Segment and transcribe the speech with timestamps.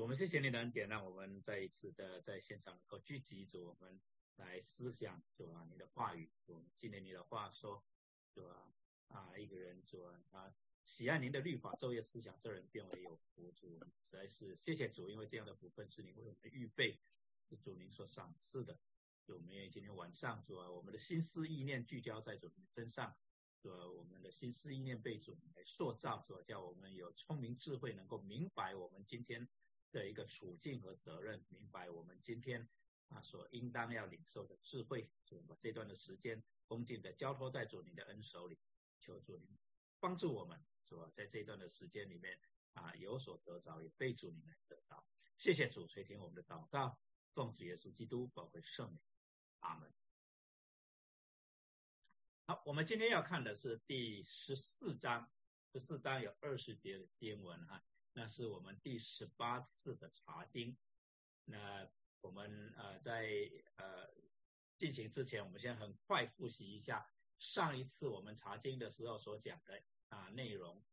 [0.00, 4.00] 我们谢谢你的恩典，让我们再一次的在线上能够聚集，主我们
[4.36, 7.84] 来思想，主啊，你的话语，主纪念你的话说，
[8.32, 8.72] 主啊，
[9.08, 10.54] 啊，一个人主啊，
[10.84, 13.50] 喜爱您的律法，昼夜思想，这人变为有福。
[13.50, 17.00] 主实在是谢谢主，因为这样的福分是您为我们预备，
[17.48, 18.78] 是主您所赏赐的。
[19.26, 23.16] 主，我们愿意今天晚上，主啊，我们的心思意念聚焦在主的身上，
[23.60, 29.48] 主啊，我们的心思意念被主来塑造，主叫我们有聪明智慧，能够明白我们今天。
[29.90, 32.68] 的一个处境和责任，明白我们今天
[33.08, 38.58] 啊所应当要领受的智慧，就把这段的时间恭敬的交托在主您的恩手里，
[39.00, 39.58] 求主您
[40.00, 41.10] 帮助我们，是吧？
[41.14, 42.38] 在这段的时间里面
[42.74, 45.06] 啊有所得着，也被主您来得着。
[45.36, 46.98] 谢谢主垂听我们的祷告，
[47.32, 49.00] 奉主耶稣基督宝贵圣灵，
[49.60, 49.92] 阿门。
[52.46, 55.30] 好，我们今天要看的是第十四章，
[55.72, 57.84] 十四章有二十节的经文哈。
[58.12, 60.76] 那是我们第十八次的查经。
[61.44, 61.88] 那
[62.20, 63.28] 我们呃在
[63.76, 64.10] 呃
[64.76, 70.84] 进行之前，我们先很快复习一下上一次我们查经的时候所讲的啊内容。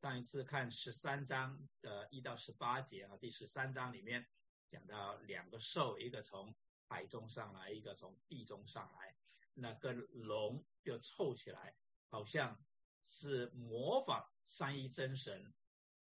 [0.00, 4.26] 上一次看十三章的一到十八节啊，第十三章里面
[4.70, 6.54] 讲到两个兽，一个从
[6.88, 9.14] 海中上来，一个从地中上来，
[9.52, 11.76] 那跟龙就凑起来，
[12.08, 12.64] 好像
[13.04, 15.52] 是模仿三一真神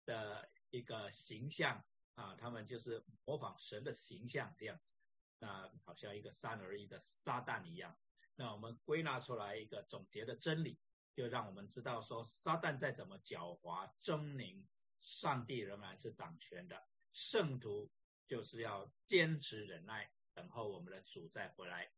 [0.05, 0.51] 的。
[0.71, 1.85] 一个形象
[2.17, 4.97] 啊，他们就是模仿神的形象这样子，
[5.39, 7.97] 那好像一个三而一的撒旦一样。
[8.35, 10.81] 那我们归纳出来一个总结的真理，
[11.15, 14.67] 就让我们知道说，撒旦再怎么狡猾狰狞，
[14.99, 16.85] 上帝仍然是掌权的。
[17.13, 17.89] 圣徒
[18.27, 21.93] 就是要坚持忍耐，等候我们的主再回来。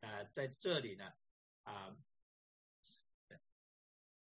[0.00, 1.12] 呃，在这里呢，
[1.62, 1.96] 啊。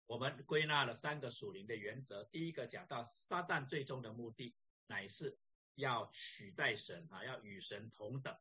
[0.08, 2.24] 我们归纳了三个属灵的原则。
[2.24, 4.56] 第一个讲到撒旦最终的目的，
[4.86, 5.38] 乃是
[5.74, 8.34] 要取代神啊，要与神同等，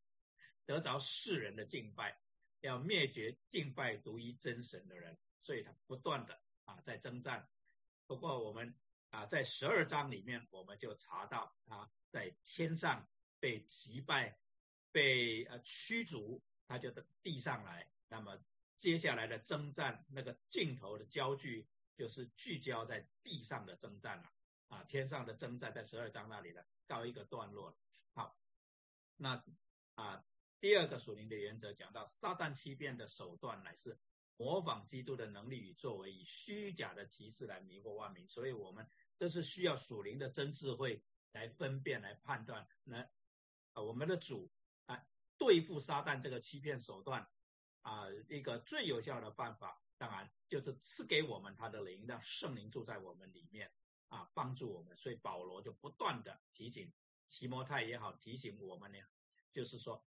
[0.65, 2.17] 得着世人的敬拜，
[2.61, 5.19] 要灭绝敬拜独一真神的人。
[5.44, 7.50] 所以他不断的啊在征战。
[8.06, 8.73] 不过我们
[9.09, 13.06] 啊在十二章里面，我们就查到他在天上
[13.41, 14.39] 被击败，
[14.94, 16.91] 被呃驱逐，他就
[17.22, 17.91] 地上来。
[18.07, 18.41] 那么。
[18.77, 24.31] 接下来的征战，那个镜头的焦距就是聚焦在地上的征战了
[24.67, 27.77] 啊，天上的征战在十二章那里了，告一个段落了。
[28.13, 28.38] 好，
[29.15, 29.43] 那
[29.95, 30.23] 啊，
[30.59, 33.99] 第二个属灵的原则讲到，撒旦欺骗的手段乃是
[34.35, 42.67] 模仿基督的能力与作为，以虚假的旗帜来迷惑万民，所以我们都是需要属灵的真智慧来分辨、来判断。
[42.83, 43.09] 那
[43.73, 44.51] 啊，我们的主
[44.85, 45.03] 啊，
[45.39, 47.27] 对付撒旦这个欺骗手段。
[47.88, 53.72] 啊，一个最有效的办法，当然就是赐给我们他的灵，让圣灵住在我们里面
[54.09, 54.98] 啊，帮助我们。
[54.98, 56.92] 所以保罗就不断的提醒
[57.30, 59.00] 提摩太也好，提醒我们呢，
[59.53, 60.06] 就是说，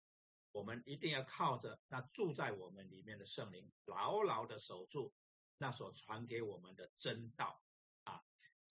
[0.50, 5.14] 我们一定要靠着那住在我们里面的圣灵，牢牢的守住
[5.56, 7.62] 那所传给我们的真道
[8.02, 8.20] 啊。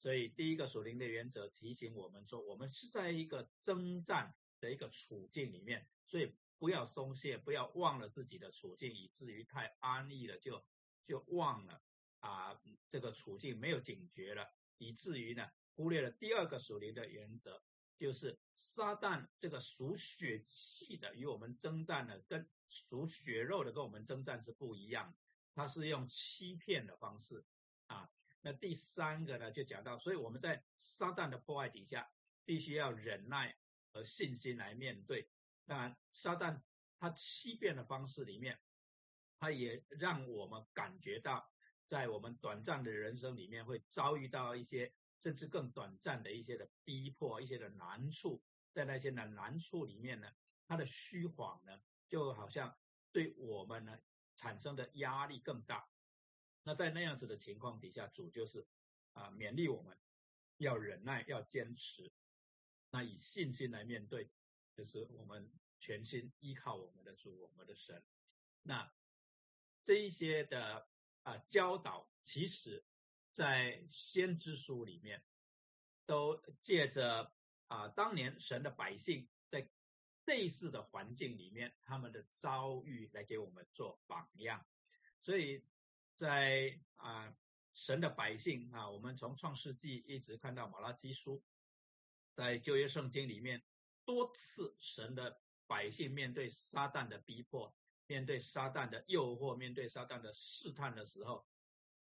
[0.02, 6.36] 所以第一个属灵的原则提醒我们说，我们是在一个征战的一个处境里面，所以。
[6.60, 10.66] 不要松懈，不要忘了自己的处境，以至于太安逸了，就
[11.06, 11.82] 就忘了
[12.20, 17.62] 啊这个处境没有警觉了，以至于呢忽略了第二个属灵的原则，
[17.98, 25.16] 就是撒旦这个属血气的与我们征战呢，跟属血肉的跟我们征战是不一样，
[25.54, 27.46] 他是用欺骗的方式
[27.86, 28.10] 啊。
[28.42, 32.10] 那第三个呢就讲到，所以我们在撒旦的破坏底下，
[32.46, 33.58] 必须要忍耐
[33.92, 35.30] 和信心来面对。
[35.68, 36.62] 当然，撒旦
[36.98, 38.58] 他欺骗的方式里面，
[39.38, 41.52] 他也让我们感觉到，
[41.88, 48.42] 在我们短暂的人生里面会遭遇到一些甚至更短暂的一些的逼迫、一些的难处。
[48.72, 50.32] 在那些的难处里面呢，
[50.68, 52.78] 他的虚谎呢，就好像
[53.12, 54.00] 对我们呢
[54.38, 55.90] 产生的压力更大。
[56.64, 58.66] 那在那样子的情况底下，主就是
[59.12, 59.98] 啊勉励我们
[60.56, 62.10] 要忍耐、要坚持，
[62.90, 64.30] 那以信心来面对。
[64.76, 68.04] 就是我们全心依靠我们的主，我们的神。
[68.64, 68.92] 那
[69.86, 70.88] 这一些的
[71.24, 72.84] 啊教导，其实
[73.32, 75.24] 在先知书里面
[76.06, 77.32] 都借着
[77.68, 79.70] 啊当年神的百姓在
[80.26, 84.66] 类似的环境里面他们的遭遇来给我们做榜样。
[85.22, 85.64] 所以
[86.16, 87.36] 在啊
[87.74, 91.44] 神的百姓啊，我们从创世纪一直看到马拉基书，
[92.34, 93.64] 在旧约圣经里面。
[94.06, 97.76] 多次，神的百姓面对撒旦的逼迫，
[98.08, 101.46] 面对撒旦的诱惑，面对撒旦的试探的时候，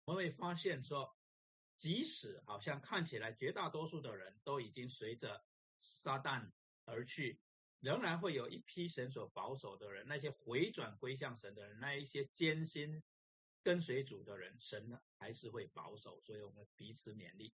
[0.05, 1.15] 我们会发现说，
[1.77, 5.45] 即使好像看起来绝大多数的人都已经随着
[5.81, 6.51] 撒旦
[6.85, 7.41] 而去，
[7.81, 13.03] 仍然会有一批神所保守的人，那些回转归向神的人，那一些艰辛
[13.63, 17.53] 跟随主的人，神呢还是会保守，所以我们彼此勉励。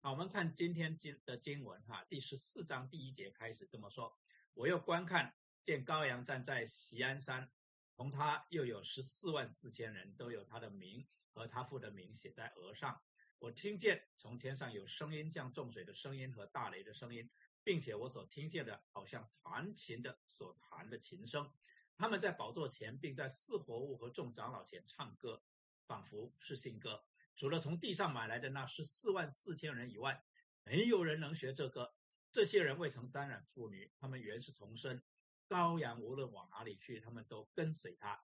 [0.00, 4.14] 好，我们看今天经的经文哈，第十四章第一节开始这么说：
[4.52, 5.34] 我又观看，
[5.64, 7.50] 见羔羊站在锡安山，
[7.96, 13.00] 同他又有十四万四千人，都有他的名和他父的名写在额上。
[13.38, 17.30] 我听见从天上有声音，像众水的声音和大雷的声音，
[17.62, 21.50] 并且我所听见的，好像弹琴的所弹的琴声。
[21.96, 25.42] 他们在宝座前，并在四活物和众长老前唱歌，
[25.86, 27.02] 仿佛是新歌。
[27.36, 30.22] 除了从地上买来的那十四万四千人以外，
[30.62, 31.94] 没有人能学这歌。
[32.32, 35.02] 这些人未曾沾染妇女，他们原是童生。
[35.48, 38.22] 羔羊无论往哪里去，他们都跟随他。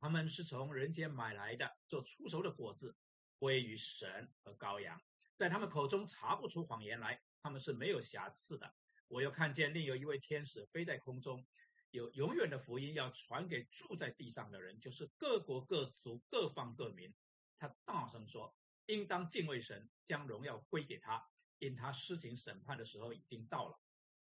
[0.00, 2.96] 他们是从人间买来的，做出熟的果子。
[3.40, 5.00] 归于神和羔羊，
[5.36, 8.74] 在他们口中查不出谎言来，他们是没有瑕疵的。
[9.06, 11.46] 我又看见另有一位天使飞在空中，
[11.92, 17.14] 有永远的福音要传给住在地上的人，就是各国各族各方各民。
[17.60, 18.52] 他大声说
[18.86, 21.24] ：“应当敬畏神，将荣耀归给他，
[21.60, 23.78] 因他施行审判的时候已经到了。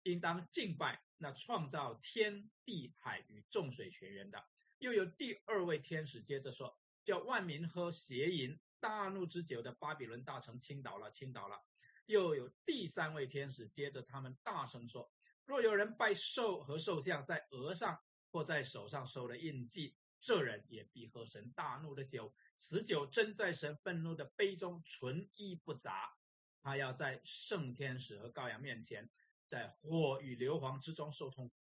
[0.02, 4.44] 应当敬拜那创造天地海与众水泉源的。”
[4.78, 11.60] 又有第二位天使接着说：“叫万民喝邪淫。”大怒之酒的巴比伦大城倾倒了，倾倒了。
[12.06, 15.10] 又有第三位天使接着他们大声说
[15.44, 17.98] ：“若有人拜兽和兽像，在额上
[18.30, 22.32] 或在手上收了印记，这人也必喝神大怒的酒。
[22.56, 26.14] 此酒真在神愤怒的杯中，纯一不杂。
[26.62, 29.10] 他要在圣天使和羔羊面前，
[29.48, 31.54] 在火与硫磺之中受痛苦。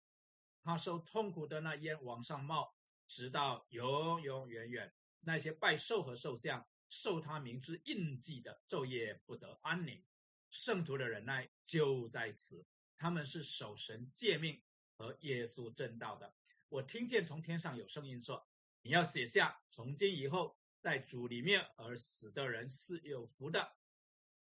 [0.62, 2.74] 他受痛苦的那烟往上冒，
[3.06, 4.92] 直到永永远远。
[5.20, 10.04] 那些拜兽和兽像。”受他名之印记的昼夜不得安宁，
[10.50, 12.64] 圣徒的忍耐就在此。
[12.96, 14.62] 他们是守神诫命
[14.96, 16.32] 和耶稣正道的。
[16.68, 18.46] 我听见从天上有声音说
[18.82, 23.72] ：“你要写下，从今以后，在主里面而死的人是有福的。”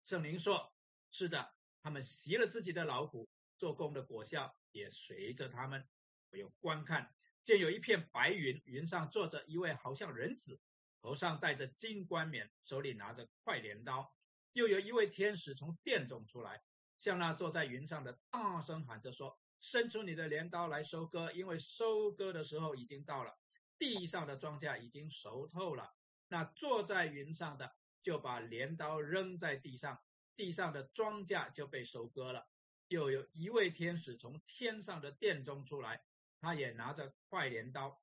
[0.04, 0.72] 圣灵说
[1.10, 1.55] ：“是的，
[1.86, 3.30] 他们习了自己的老虎，
[3.60, 5.88] 做工的果效也随着他们。”
[6.34, 10.60] 我又观看，见有一片白云，云上坐着一位好像人子。
[11.00, 14.12] 头上戴着金冠冕，手里拿着快镰刀，
[14.54, 16.64] 又有一位天使从殿中出来，
[16.98, 23.38] 向那坐在云上的大声喊着说：“伸出你的镰刀来收割，因为收割的时候已经到了，
[23.78, 25.94] 地上的庄稼已经熟透了。”
[26.30, 30.02] 那坐在云上的就把镰刀扔在地上，
[30.36, 32.48] 地上的庄稼就被收割了。
[32.88, 36.04] 又有一位天使从天上的殿中出来，
[36.40, 38.02] 他也拿着快镰刀，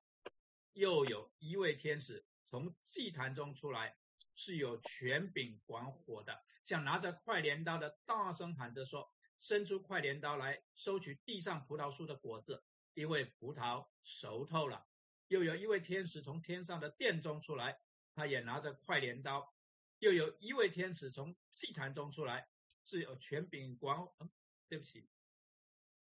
[0.73, 2.25] 又有一位天使。
[2.49, 3.97] 从祭坛中出来，
[4.35, 12.63] 是有权柄管火的，像拿着快镰刀的，大声喊着说：“伸出快镰刀来，收取地上葡萄树的果子，
[12.93, 14.85] 因为葡萄熟透了。”
[15.29, 17.79] 又有一位天使从天上的殿中出来，
[18.13, 19.52] 他也拿着快镰刀。
[20.03, 22.49] 又有一位天使从祭坛中出来，
[22.83, 23.97] 是有权柄管。
[24.19, 24.29] 嗯，
[24.67, 25.07] 对不起，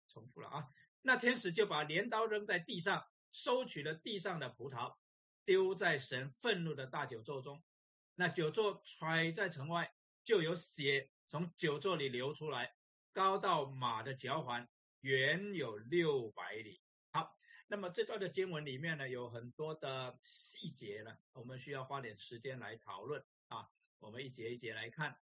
[0.09, 0.67] 重复了啊。
[1.03, 4.97] 那天使就把镰刀扔在地上，收取了地上的葡萄。
[5.45, 7.63] 丢在神愤怒的大酒座中，
[8.15, 9.95] 那酒座揣在城外，
[10.25, 12.75] 就有血从酒座里流出来，
[13.13, 14.67] 高到马的脚环，
[15.01, 16.81] 远有六百里。
[17.13, 17.37] 好，
[17.67, 23.23] 那么这段的经文里面呢，有很多的细节呢，我们需要花点时间来讨论
[23.55, 23.71] 啊。
[23.99, 25.19] 我们一节一节来看。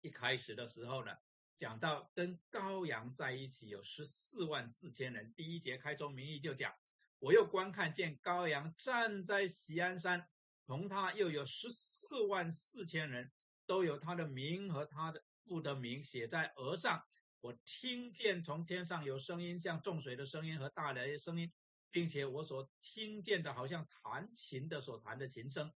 [0.00, 1.16] 一开始的时候呢，
[1.58, 6.74] 讲到跟羔羊在一起有十四万四千人，第一节开宗明义就讲。
[7.18, 10.26] 我又观看见羔羊站在锡安山，
[10.64, 13.30] 同他又有十四万四千人，
[13.66, 17.04] 都有他的名和他的父的名写在额上。
[17.42, 21.52] 我听见从天上有声音，像众水的声音和大雷的声音，
[21.90, 25.70] 并且我所听见的好像弹琴的所弹的琴声。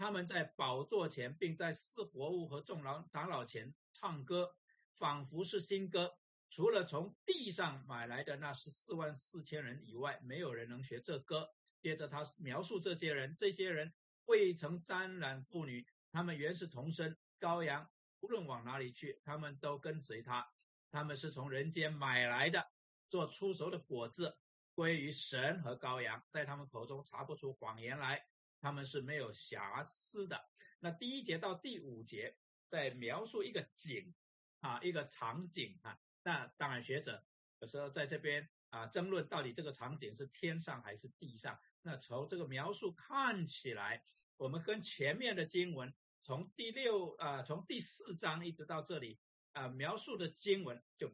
[0.00, 4.56] 他们在宝座前，并在四活物和众老长老前唱歌，
[4.96, 6.14] 仿佛是新歌。
[6.48, 11.50] 除了从地上买来的那十四万四千人以外，没有人能学这歌。
[11.82, 13.92] 接着他描述这些人，这些人
[14.24, 17.86] 未曾沾染妇女，他们原是同生羔羊，
[18.20, 20.48] 无论往哪里去，他们都跟随他。
[20.90, 22.66] 他们是从人间买来的，
[23.10, 24.34] 做出熟的果子，
[24.74, 28.24] 归于神和羔羊，在他们口中查不出谎言来，
[28.60, 30.48] 他们是没有瑕疵的。
[30.78, 32.36] 那第一节到第五节
[32.68, 34.14] 在描述一个景
[34.60, 35.98] 啊，一个场景啊。
[36.22, 37.24] 那当然，学者
[37.60, 41.58] 有时候在这边啊争论到底这个场景是天上还是地上。
[41.82, 44.04] 那从这个描述看起来，
[44.36, 49.18] 我们跟前面的经文从第六啊从第四章一直到这里
[49.52, 51.10] 啊描述的经文就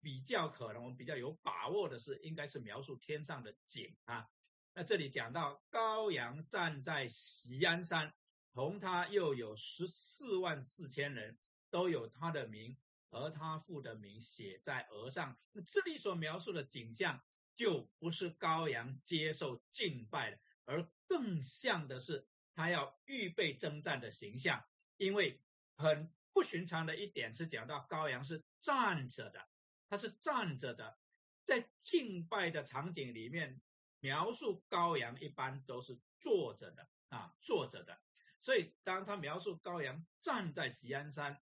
[0.00, 4.28] 比较可能我们比较有把握的是，应该是描述天上的景啊。
[4.72, 8.14] 那这里讲到高阳站在席安山，
[8.54, 11.36] 同他又有十四万四千人，
[11.70, 12.76] 都有他的名，
[13.10, 15.36] 而他父的名写在额上。
[15.52, 17.20] 那这里所描述的景象，
[17.56, 24.64] 就不是高阳接受敬拜的，而更像的是他要预备征战的形象。
[24.96, 25.40] 因为
[25.74, 29.48] 很不寻常的一点是讲到高阳是站着的，
[29.88, 30.96] 他是站着的，
[31.42, 33.60] 在敬拜的场景里面。
[34.00, 38.00] 描述羔羊一般都是坐着的啊，坐着的。
[38.42, 41.40] 所以当他描述羔羊站在喜安山，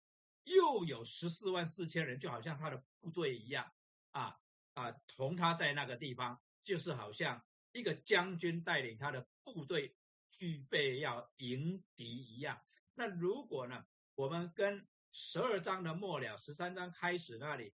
[0.45, 3.73] 又有十四万四千人，就好像他的部队一样
[4.11, 4.39] 啊
[4.75, 7.43] 啊，同他在那个地方，就是好像
[7.73, 9.97] 一个将军带领他的部队
[10.39, 12.61] 预备要迎敌一样。
[12.95, 17.73] 那如果呢，我们跟十二章的末了，十三章开始那里，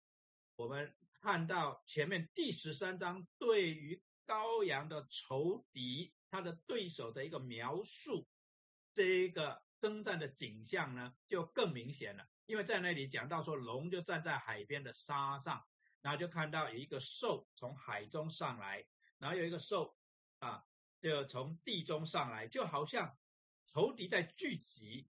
[0.54, 4.00] 我们看到前面第十三章对于。
[4.28, 8.28] 羔羊的仇敌，他的对手的一个描述，
[8.92, 12.28] 这一个征战的景象呢，就更明显了。
[12.44, 15.64] 因为在那里讲到说，龙就站在海边的沙上，
[16.02, 18.84] 然后就看到有一个兽从海中上来，
[19.16, 19.96] 然后有一个兽
[20.40, 20.66] 啊，
[21.00, 23.16] 就从地中上来，就好像
[23.66, 25.08] 仇敌在聚集，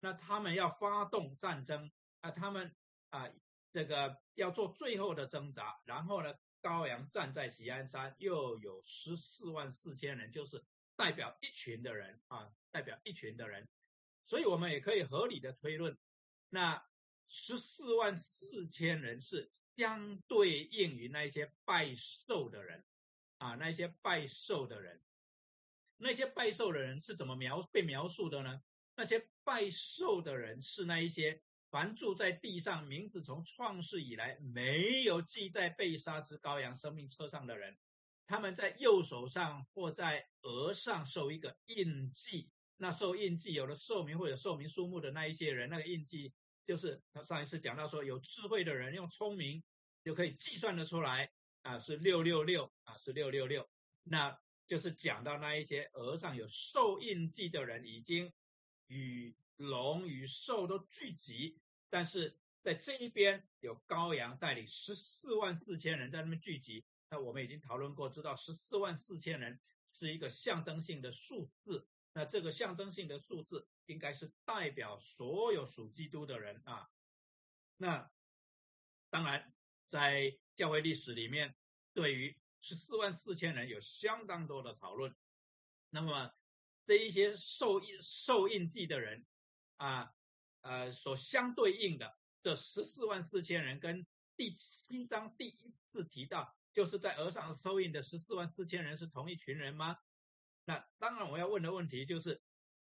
[0.00, 1.90] 那他们要发动战争
[2.20, 2.76] 啊，他们
[3.08, 3.30] 啊，
[3.70, 6.34] 这个要做最后的挣扎，然后呢？
[6.62, 10.64] 高阳站在喜安山，又有十四万四千人，就是
[10.96, 13.68] 代表一群的人啊，代表一群的人，
[14.26, 15.98] 所以我们也可以合理的推论，
[16.48, 16.84] 那
[17.28, 22.84] 十四万四千人是相对应于那些拜寿的人
[23.38, 25.02] 啊，那些拜寿的人，
[25.96, 28.62] 那些拜寿的人是怎么描被描述的呢？
[28.94, 31.42] 那些拜寿的人是那一些。
[31.70, 37.78] 凡住在地上，名字从创世以来没有记在被杀之羔羊生命册上的人，
[38.26, 42.50] 他们在右手上或在额上受一个印记。
[42.76, 46.34] 那受印记，有了寿名或者寿名数目的那一些人，那个印记
[46.66, 49.62] 就是上一次讲到说，有智慧的人用聪明
[50.02, 51.30] 就可以计算得出来
[51.62, 53.68] 啊，是六六六啊，是六六六。
[54.02, 54.36] 那
[54.66, 58.32] 就是讲到那一些额上有受印记的人，已经
[58.88, 59.36] 与。
[59.60, 66.82] 龙与兽都聚集，但是在这一边有羔羊带领十四万四千人在那边聚集。
[67.10, 69.60] 那我们已经讨论过，知道十四万四千人
[69.92, 71.86] 是一个象征性的数字。
[72.14, 76.88] 那这个象征性的数字应该是代表所有属基督的人啊。
[77.76, 78.10] 那
[79.10, 79.52] 当然，
[79.88, 81.54] 在教会历史里面，
[81.92, 85.14] 对于十四万四千人有相当多的讨论。
[85.90, 86.32] 那么
[86.86, 89.26] 这一些受印受印记的人。
[89.80, 90.12] 啊，
[90.60, 94.06] 呃，所相对应的这十四万四千人，跟
[94.36, 99.96] 第七章第一次提到，就是在额上收印的十四万四千人是同一群人吗？
[100.66, 102.42] 那当然，我要问的问题就是，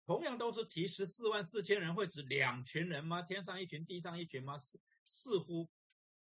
[0.06, 3.22] 同样都是提十四万四千人，会指两群人吗？
[3.22, 4.58] 天上一群，地上一群吗？
[4.58, 5.70] 似似乎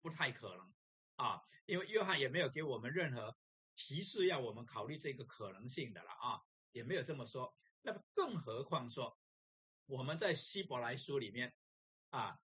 [0.04, 0.72] 不太可能
[1.16, 3.36] 啊，因为约翰也没有给我们任何
[3.74, 6.42] 提示要我们考虑这个可能性的了啊，
[6.72, 7.52] 也没有这么说。
[7.82, 9.18] 那么更何况说。
[9.86, 11.54] 我们在希伯来书里面
[12.10, 12.40] 啊，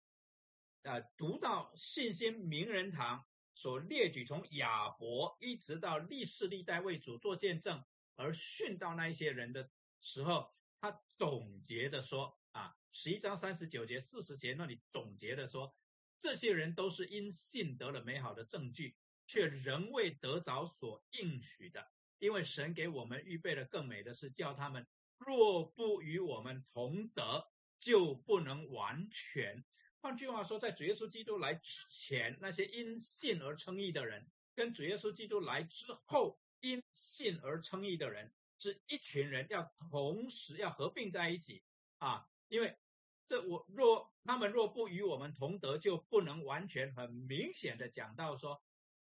[0.83, 15.75] 呃，读到信心名人堂所列举从亚伯一直到历世历代为主做见证而训到那一些人的时候，他总结的说啊，十一章三十九节四十节那里总结的说，
[16.19, 24.87] 这些人都是因信得了美好的证据，却仍未得着所应许的，因为神给我们预备了更美的是叫他们。
[25.19, 27.49] 若不与我们同德，
[27.81, 29.65] 就不能完全。
[30.01, 41.63] 换句话说，在主耶稣基督来之前，那些因信而称义的人，跟主耶稣基督来之后因信而称义的人，是一群人，要同时要合并在一起
[41.99, 42.29] 啊！
[42.49, 42.77] 因为
[43.27, 46.95] 这我若他们若不与我们同德，就不能完全。
[46.95, 48.63] 很明显的讲到说，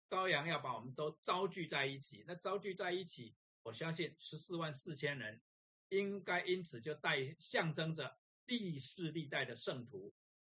[0.09, 2.25] 羔羊要把我们都招聚在一起。
[2.27, 3.35] 那招聚在一起，
[3.65, 5.41] 我相信十四万四千人。
[5.89, 10.13] 应该因此就带象征着历世历代的圣徒，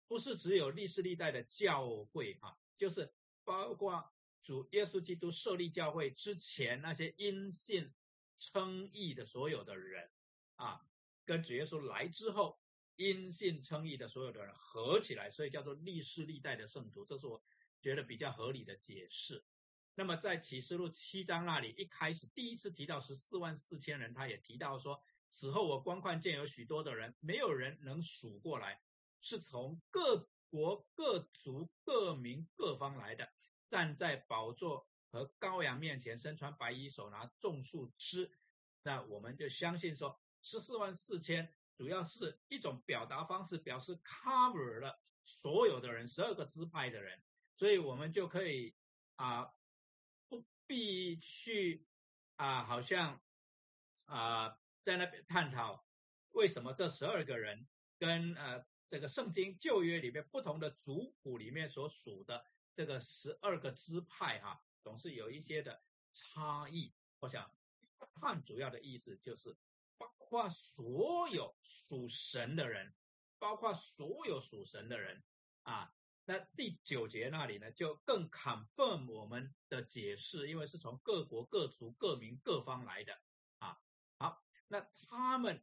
[0.08, 3.12] 不是只有历世历代的教会哈，就是
[3.44, 7.92] 包括主耶稣基督设立教会之前那些因信
[8.38, 10.10] 称义的所有的人
[10.56, 10.80] 啊，
[11.24, 12.58] 跟主耶稣来之后
[12.96, 17.42] 因信称义的所有的人合起来，所以叫做历世历代的圣徒，这是我
[17.80, 19.44] 觉得比较合理的解释。
[19.94, 25.02] 那么在启示录七章那里，一开始第一次提到十四万四千人，他也提到说。
[25.30, 28.80] 此后，我观看见有许多的人，没有人能数过来，
[29.20, 33.30] 是从各国、各族、各民、各方来的，
[33.68, 38.30] 站在宝座和羔羊面前，身穿白衣，手拿种树枝。
[38.82, 47.22] 那我们就相信说，十四万四千主要是一种表达方式，表示 cover 了所有的人，十二个支派的人，
[47.56, 48.74] 所以我们就可以
[49.16, 49.52] 啊，
[50.28, 51.86] 不必去
[52.36, 53.20] 啊，好像
[54.06, 54.58] 啊，
[54.88, 55.84] 在那边探讨
[56.30, 57.68] 为什么这十二个人
[57.98, 66.94] 跟呃这个圣经旧约里面不同的族谱里面所属的这个十二个支派哈，总是有一些的差异。
[67.20, 67.54] 我想。
[68.20, 69.56] 看主要的意思就是，
[69.96, 72.94] 包括所有属神的人，
[73.40, 75.22] 包括所有属神的人
[75.62, 75.92] 啊。
[76.24, 83.20] 那第九节那里呢，就更 confirm 我们的解释，因为是从各国各族各民各方来的。
[84.68, 85.62] 那他们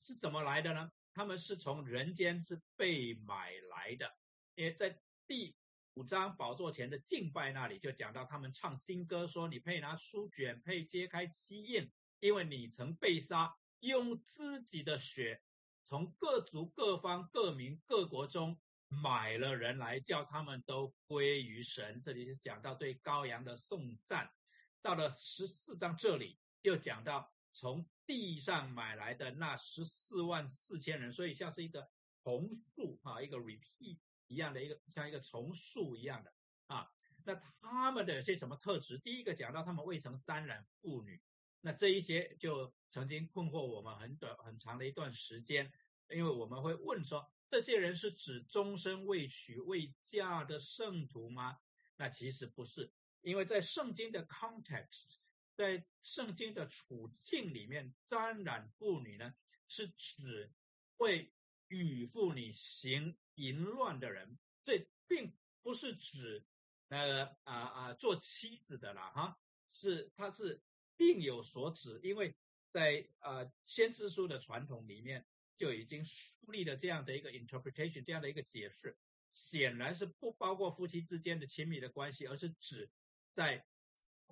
[0.00, 0.90] 是怎么来的呢？
[1.12, 4.16] 他们是从人间是被买来的，
[4.54, 5.54] 因为在第。
[5.98, 15.40] 五章宝座前的敬拜那里就讲到，他们唱新歌，说你配拿书卷，配揭开七印，因为你曾被杀，用自己的血
[15.82, 22.02] 从各族各方各民各国中买了人来，叫他们都归于神。
[22.02, 24.30] 这里是讲到对羔羊的颂赞。
[24.82, 31.88] 到了十四章这里又讲到从地上买来的那十四万四千人，所以像是一个
[32.22, 33.98] 重塑啊，一个 repeat。
[34.28, 36.34] 一样的一个像一个重塑一样的
[36.66, 36.90] 啊，
[37.24, 38.98] 那他们的有些什么特质？
[38.98, 41.22] 第一个讲到他们未曾沾染妇女，
[41.60, 45.72] 那这一些就曾经困惑我们很短很长的一段时间，
[46.10, 51.56] 因为我们会问说，这些人是指终身未娶未嫁的圣徒吗？
[51.96, 55.18] 那其实不是，因为在圣经的 context，
[55.56, 59.34] 在圣经的处境里面，沾染妇女呢
[59.68, 60.52] 是指
[60.96, 61.32] 会
[61.68, 63.16] 与妇女行。
[63.38, 66.42] 淫乱的人，这并不是指
[66.88, 69.38] 呃啊啊做妻子的啦哈，
[69.74, 70.62] 是他是
[70.96, 72.34] 另有所指，因为
[72.70, 75.26] 在呃先知书的传统里面
[75.58, 78.96] 就已经树立了这样的一个 interpretation，这样的一个解释，
[79.34, 82.88] 显然是不包括夫妻之间的亲密的关系，而是指
[83.34, 83.66] 在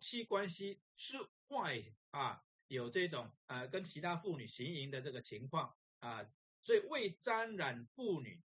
[0.04, 6.24] 妻关系之外啊有这种呃跟其他妇女行淫的这个情况啊，
[6.62, 8.42] 所以未沾染妇女。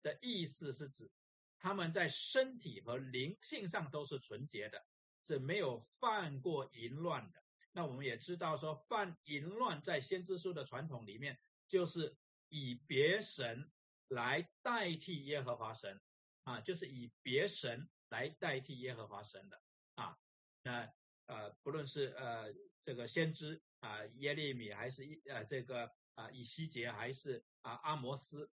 [0.00, 1.10] 的意思是指
[1.58, 4.86] 他们在身体和灵性上都是纯洁的，
[5.26, 7.42] 是没有犯过淫乱的。
[7.72, 12.16] 那我们也知道说，犯淫乱在先知书的传统里面，就是
[12.48, 13.68] 以别神
[14.06, 16.00] 来代替耶和华神
[16.44, 19.60] 啊，就是以别神来代替耶和华神的
[19.96, 20.16] 啊。
[20.62, 20.94] 那
[21.28, 22.52] 呃，不论是呃
[22.84, 28.50] 这个先知啊耶利米，还是呃这个啊以西结，还是啊阿摩斯。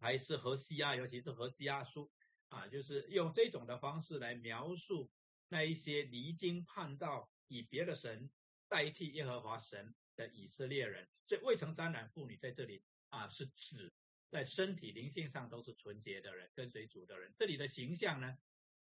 [0.00, 2.08] 还是河西亚，尤其是河西亚书
[2.50, 5.10] 啊，就是用这种的方式来描述
[5.48, 8.30] 那一些离经叛道、以别的神
[8.68, 11.08] 代替耶和华神的以色列人。
[11.26, 13.92] 所以未曾沾染妇女在这里啊，是指
[14.30, 17.34] 在身体灵性上都是纯洁的人，跟随主的人。
[17.36, 18.38] 这里的形象呢，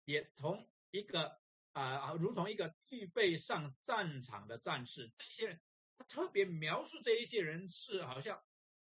[0.04, 1.39] 也从一个
[1.72, 5.10] 啊，如同一个预备上战场的战士。
[5.16, 5.60] 这些人
[5.98, 8.42] 他特别描述这一些人是好像。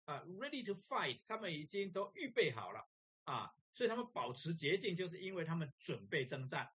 [0.06, 2.90] 啊，ready to fight，他们已经都预备好了
[3.26, 6.72] 啊，所以他们保持洁净，就是因为他们准备征战。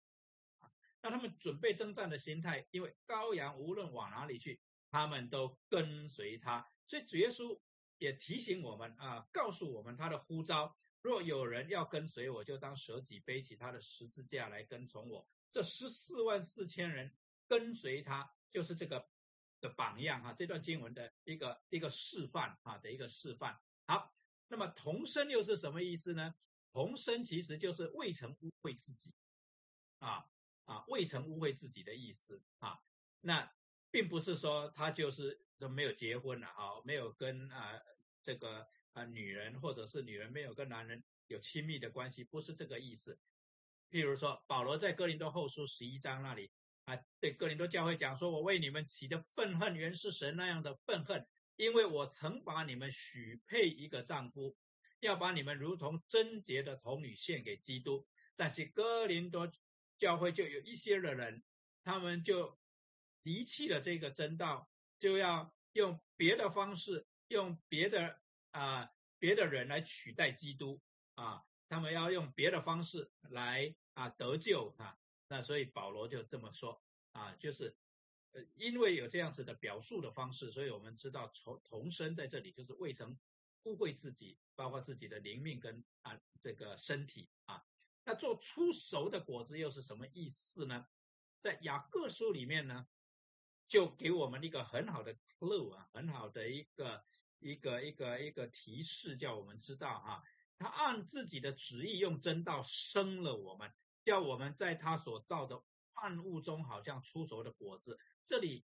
[1.01, 4.61] 那他们准备征战的心态，因为羔羊无论往哪里去，
[4.91, 6.69] 他们都跟随他。
[6.85, 7.59] 所以主耶稣
[7.97, 15.27] 也提醒我们啊，告诉我们他的呼召：若有人要跟随我，就当舍己背起他的十字架来跟从我。
[15.53, 17.15] 这十四万四千人
[17.47, 19.07] 跟随他，就是这个。
[19.61, 23.61] 的榜样哈，这段经文的一个一个示范啊的一个示范。
[23.87, 24.13] 好，
[24.49, 26.35] 那么童生又是什么意思呢？
[26.73, 29.13] 童生其实就是未曾污秽自己
[29.99, 30.25] 啊
[30.65, 32.77] 啊，未曾污秽自己的意思啊。
[33.21, 33.55] 那
[33.89, 37.81] 并不是说他就是都没有结婚了啊，没有跟啊
[38.21, 43.17] 这个啊女人或者是女人没有跟男人有亲密的关系，不是这个意思。
[43.93, 46.49] 譬如说保罗在哥林多后书十一章那里。
[46.86, 51.25] 啊，对哥林多教会讲说，我为你们起的愤恨原是神那样的愤恨，
[51.56, 54.58] 因为我曾把你们许配一个丈夫，
[54.99, 58.06] 要把你们如同贞洁的童女献给基督。
[58.36, 59.49] 但是哥林多
[59.97, 61.41] 教会就有一些的人，
[61.86, 62.60] 他们就
[63.21, 64.67] 离弃了这个真道，
[64.99, 68.19] 就要用别的方式，用别的
[68.51, 70.82] 啊别的人来取代基督
[71.13, 74.97] 啊，他们要用别的方式来啊得救啊。
[75.27, 77.75] 那所以保罗就这么说啊，就是
[78.34, 83.17] 呃，因为有这样子的表述的方式，所以我们知道从童生在这里就是未曾
[83.63, 87.63] 污秽自己，包括自己的灵命跟啊这个身体啊。
[88.03, 90.86] 那做出熟的果子又是什么意思呢？
[91.41, 92.88] 在雅各书里面呢，
[93.67, 97.03] 就给我们一个很好的 clue 啊，很好的一个
[97.39, 100.23] 一个一个一个提示，叫我们知道哈，
[100.58, 103.73] 他按自己的旨意用真道生了我们，
[104.05, 105.63] 叫我们在他所造的
[105.93, 107.99] 万物中好像出熟的果子。
[108.25, 108.65] 这里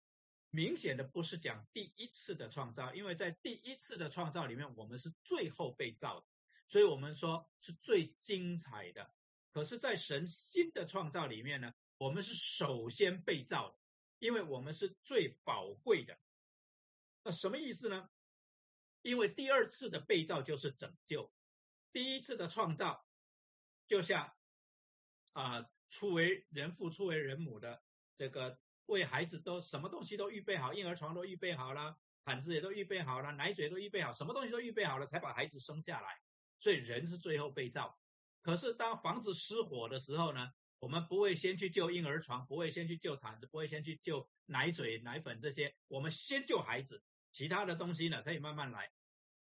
[0.50, 6.26] 明显的不是讲第一次的创造，因为在第一次的创造里面，我们是最后被造的，
[6.68, 9.12] 所以我们说是最精彩的。
[9.50, 11.72] 可是，在神新的创造里面呢？
[11.96, 13.78] 我们是首先被造的，
[14.20, 16.16] 因为我们是最宝贵的。
[17.24, 18.08] 那什么意思呢？
[19.02, 21.32] 因为第二次的被造就是拯救，
[21.92, 23.04] 第一次的创造
[23.88, 24.32] 就像
[25.32, 27.82] 啊初为人父、初为人母的
[28.16, 36.08] 这个为孩子都什么东西都预备好，婴儿床都预备好了，毯子也都预备好了，奶嘴都预备好，什么东西都预备好了，才把孩子生下来。
[36.60, 37.98] 所以人是最后被造。
[38.42, 40.52] 可是当房子失火的时候呢？
[40.80, 48.92] 我们不会先去救婴儿床，不会先去救毯子，不会先去救奶嘴、奶粉这些，我们先救孩子，其他的东西呢可以慢慢来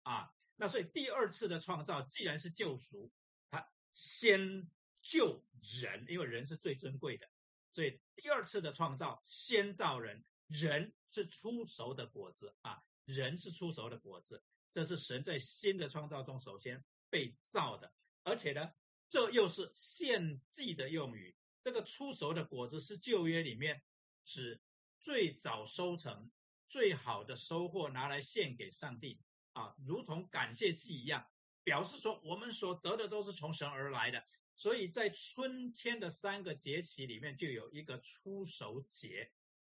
[0.02, 0.32] 啊。
[0.56, 3.12] 那所以第二次的创造既然是救赎，
[3.52, 4.68] 他先
[5.08, 5.42] 救
[5.82, 7.30] 人，因为人是最珍贵的，
[7.72, 14.44] 所以第二次的创造先造人，人是出熟的果子啊，人是出熟的果子，
[14.74, 17.94] 这是神在新的创造中首先被造的，
[18.24, 18.70] 而且呢。
[19.10, 21.34] 这又是献祭的用语。
[21.64, 23.82] 这个出熟的果子是旧约里面
[24.26, 24.62] 指
[25.00, 26.30] 最早收成、
[26.68, 29.22] 最好的收获，拿来献给上帝
[29.54, 31.26] 啊，如同感谢祭一样，
[31.64, 34.26] 表示说我们所得的都是从神而来的。
[34.58, 39.32] 所以在春天的三个节气里面，就有一个出熟节。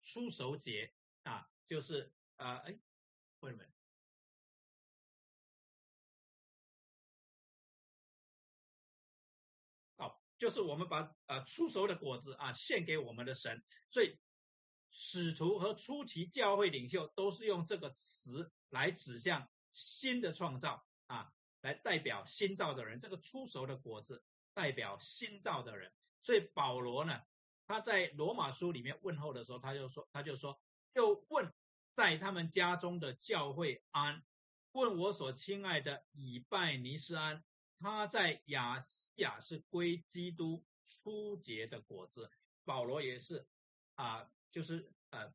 [0.02, 2.78] 出熟节啊，就是啊，哎，
[3.40, 3.64] 为什么？
[10.38, 13.60] 就是我们把呃出熟的果子啊献给我们的神，
[13.90, 14.16] 所以
[14.92, 23.00] 使徒和初期教会领袖都是用这个词来指向新的创造啊，来代表新造的人。
[23.00, 24.22] 这个出熟的果子
[24.58, 25.92] 代表新造的人。
[26.20, 27.22] 所以保罗呢，
[27.64, 30.60] 他在罗马书里面问候的时候，他就说，他就说，
[30.94, 31.54] 又问
[31.94, 34.24] 在他们家中的教会安，
[34.72, 37.44] 问我所亲爱的以拜尼斯安。
[37.78, 42.28] 他在亚西亚是归基督初结的果子，
[42.64, 43.46] 保罗也是
[43.94, 45.32] 啊，就是呃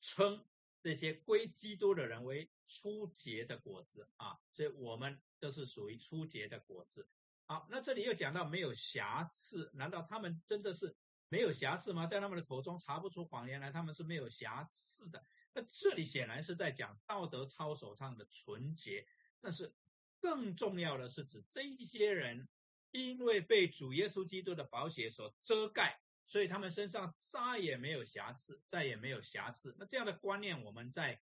[0.00, 0.46] 称
[0.80, 7.08] 这些归基督的人为初结的果子啊，所以我们都是属于初结的果子。
[7.46, 10.96] 好，那这里又讲到没有瑕疵，难道他们真的是
[11.28, 12.06] 没有瑕疵吗？
[12.06, 15.24] 在他们的口中查不出谎言来，他们是没有瑕疵的。
[15.52, 19.06] 那这里显然是在讲道德操守上的纯洁，
[19.40, 19.74] 但是。
[20.20, 22.48] 更重要的是指这一些人，
[22.92, 29.76] 因为被主耶稣基督的宝血所遮盖，所以他们身上再也没有瑕疵，再也没有瑕疵。
[29.78, 31.20] 那这样的观念，我们在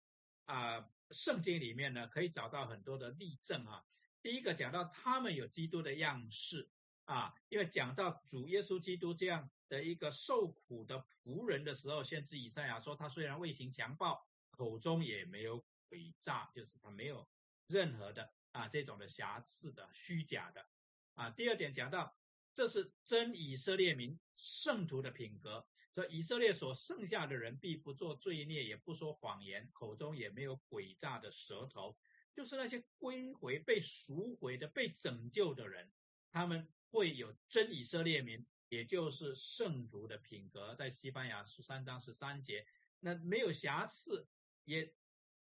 [0.45, 3.85] 啊圣经里面呢，可以找到很多的例证啊。
[4.21, 6.69] 第一个讲到他们有基督的样式
[7.05, 17.27] 啊，因为讲到主耶稣基督这样的一个受苦的仆人的时候，先知以赛亚说，他虽然未行强暴，口中也没有诡诈，就是他没有
[17.67, 18.31] 任何的。
[18.53, 20.65] 啊，这种的瑕疵的、虚假的
[21.13, 21.29] 啊。
[21.29, 22.17] 第二点讲到，
[22.53, 25.67] 这是真以色列民圣徒的品格。
[25.93, 31.95] 说以色列所剩下的人，必不做罪孽，也不说谎言，口中也没有诡诈的舌头。
[32.37, 35.91] 就是那些归回、被赎回的、被拯救的人，
[36.31, 40.75] 他们会有真以色列民，也就是圣族的品格。
[40.75, 42.67] 在西班牙十三章十三节，
[42.99, 44.27] 那没有瑕疵，
[44.65, 44.93] 也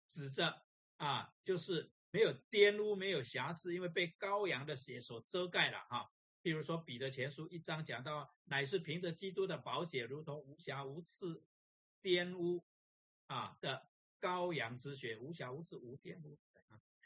[0.08, 0.62] 指着
[0.96, 1.92] 啊，就是。
[2.12, 6.10] 没有玷污，没有瑕疵，因为被羔羊的血所遮盖了哈。
[6.42, 11.44] 譬如说彼得前书一章讲到，乃是凭着基督的宝血，如同无瑕无疵、
[12.00, 12.64] 玷污
[13.26, 13.86] 啊的
[14.18, 16.38] 羔羊之血，无瑕无疵无玷污。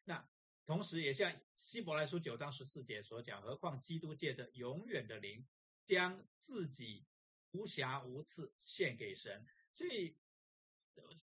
[0.05, 0.29] 那
[0.67, 5.47] 同时也像希伯来书九章十四节所讲，何况基督借着永远的灵，
[5.87, 7.07] 将自己
[7.51, 10.17] 无瑕无疵献给神，所以。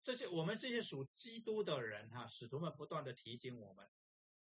[0.01, 3.87] 这些我们这些属基督的人哈，使徒们不断的提醒我们，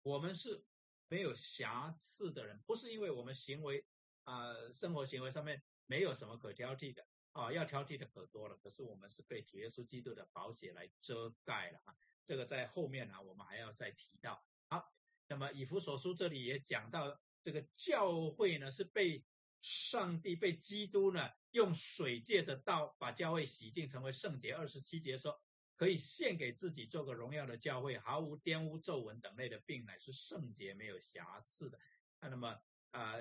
[0.02, 0.66] 我们是
[1.08, 3.86] 没有瑕疵的人，不是因为我们行为
[4.24, 7.06] 啊生活行为上面没有什么可挑剔的
[7.40, 8.58] 啊，要挑剔的可多了。
[8.58, 14.44] 可是我们是被主耶稣基督的宝血来遮盖了啊，这个在后面呢我们还要再提到。
[14.68, 14.92] 好，
[15.28, 19.24] 那么以弗所书这里也讲到，这个教会呢是被
[19.62, 21.30] 上帝被基督呢。
[21.52, 24.54] 用水借着道把教会洗净，成为圣洁。
[24.54, 25.42] 二十七节说，
[25.78, 31.80] 可以献给自己做个荣耀的教会，毫无玷污、皱纹等类的病，乃是圣洁、没有瑕疵的。
[32.22, 33.16] 那么啊，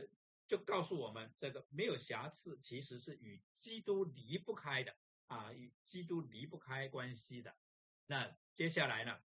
[0.48, 7.54] 就告诉我们，这个没有瑕疵其实是与基督离不开的啊，与基督离不开关系的。
[8.06, 9.20] 那接下来呢，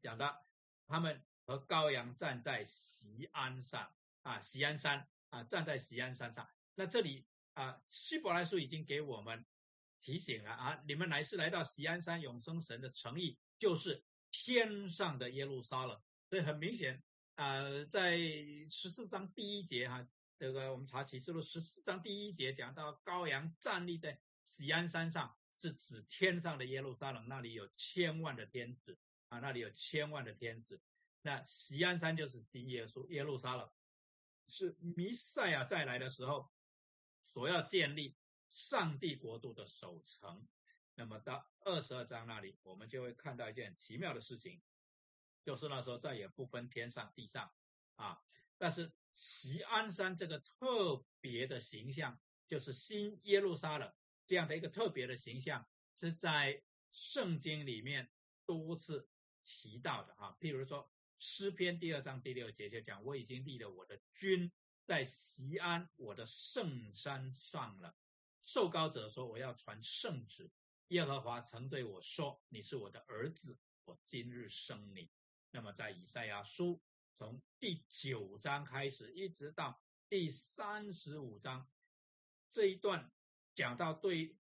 [0.00, 0.46] 讲到
[0.86, 6.48] 他们和羔羊站在锡安上啊，锡安山啊，站在锡安山上。
[6.76, 9.44] 那这里啊，希伯来书已经给我们
[10.00, 16.00] 提醒了啊，你们乃是来到锡安山永生神的诚意，就是天上的耶路撒冷。
[16.30, 17.02] 所以很明显
[17.34, 18.16] 啊，在
[18.70, 20.06] 十四章第一节哈。
[20.38, 30.82] 这个我们查启示录十四章第一节讲到羔羊站立在喜安山上，是指天上的耶路撒冷，那里有千万的天子啊，那里有千万的天子。
[31.22, 33.70] 那喜安山就是新耶稣耶路撒冷，
[34.48, 36.50] 是弥赛亚再来的时候
[37.24, 38.14] 所要建立
[38.50, 40.46] 上帝国度的首城。
[40.94, 44.60] 那么到二十二章那里，我们就会看到一件奇妙的事情，
[45.44, 47.50] 就是那时候再也不分天上地上
[47.94, 48.20] 啊，
[48.58, 48.92] 但是。
[49.16, 53.92] 锡安山这个特别的形象，就是新耶路撒冷
[54.26, 58.10] 这样的一个特别的形象，是在圣经里面
[58.44, 59.08] 多次
[59.42, 60.36] 提到的哈。
[60.38, 64.52] 譬如说诗篇第二章第六节就讲：“我已经立了我的君
[64.84, 67.96] 在锡安我的圣山上了。”
[68.44, 70.50] 受膏者说：“我要传圣旨。”
[70.88, 75.10] 耶和华曾对我说：“你是我的儿子，我今日生你。”
[75.50, 76.82] 那么在以赛亚书。
[77.18, 81.66] 从第九章开始，一直到第三十五章
[82.52, 83.10] 这一段，
[83.54, 84.36] 讲到对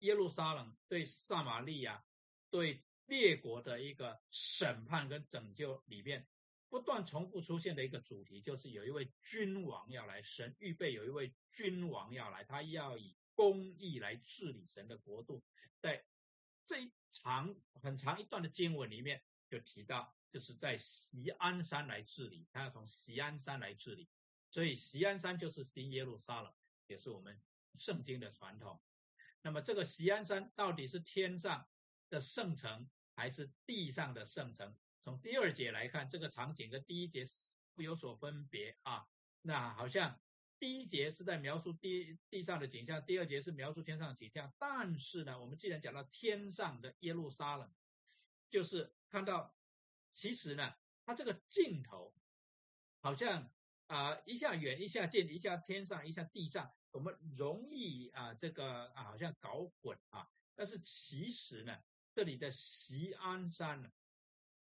[0.00, 2.04] 耶路撒冷、对撒玛利亚、
[2.50, 6.26] 对列国的一个审判跟拯救里面，
[6.68, 15.44] 不断重复出现的一个主题，就是有一位君王要来，神预备有一位君王要来，他要以公义来治理神的国度。
[15.80, 16.04] 在
[16.66, 20.14] 这一长很长一段的经文里面，就提到。
[20.30, 24.10] 就是在锡安山来治理，他要从锡安山来治理，
[24.50, 26.52] 所以锡安山就是新耶路撒冷，
[26.86, 27.40] 也是我们
[27.78, 28.78] 圣经的传统。
[29.40, 31.66] 那么这个锡安山到底是天上
[32.10, 34.76] 的圣城还是地上的圣城？
[35.00, 37.24] 从第二节来看，这个场景跟第一节
[37.74, 39.08] 不有所分别啊。
[39.40, 40.20] 那好像
[40.58, 44.52] 第一节是在描述地地上的景象，第二节是描述天上的景象。
[44.58, 47.72] 但是呢，我们既然讲到天上的耶路撒冷，
[48.50, 49.54] 就是看到。
[50.10, 52.14] 其实呢，它这个镜头
[53.00, 53.52] 好像
[53.88, 60.26] 啊一下远一下近，一下天上一下地上，我们容易啊这个啊好像搞混啊。
[60.54, 61.78] 但是其实呢，
[62.14, 63.92] 这里的锡安山呢，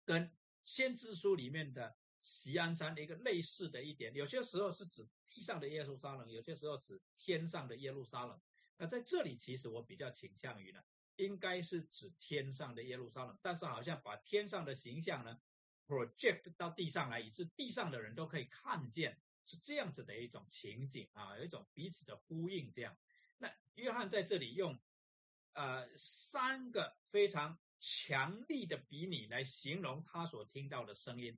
[0.05, 0.31] 跟
[0.63, 8.39] 先知书里面的锡安山的一个类似的一点，有些时候是指地上的耶路撒冷，有些时候指天上的耶路撒冷。
[8.77, 10.79] 那在这里，其实我比较倾向于呢。
[11.15, 15.39] 应该是指天上的耶路撒冷，但是好像把天上的形象呢
[15.87, 22.71] project 到地上来，以致地上的人都可以看见，是这样子的一种情景啊，有一种彼此的呼应。
[22.73, 22.97] 这样，
[23.37, 24.79] 那约翰在这里用
[25.53, 31.37] 呃三个非常强力的比拟来形容他所听到的声音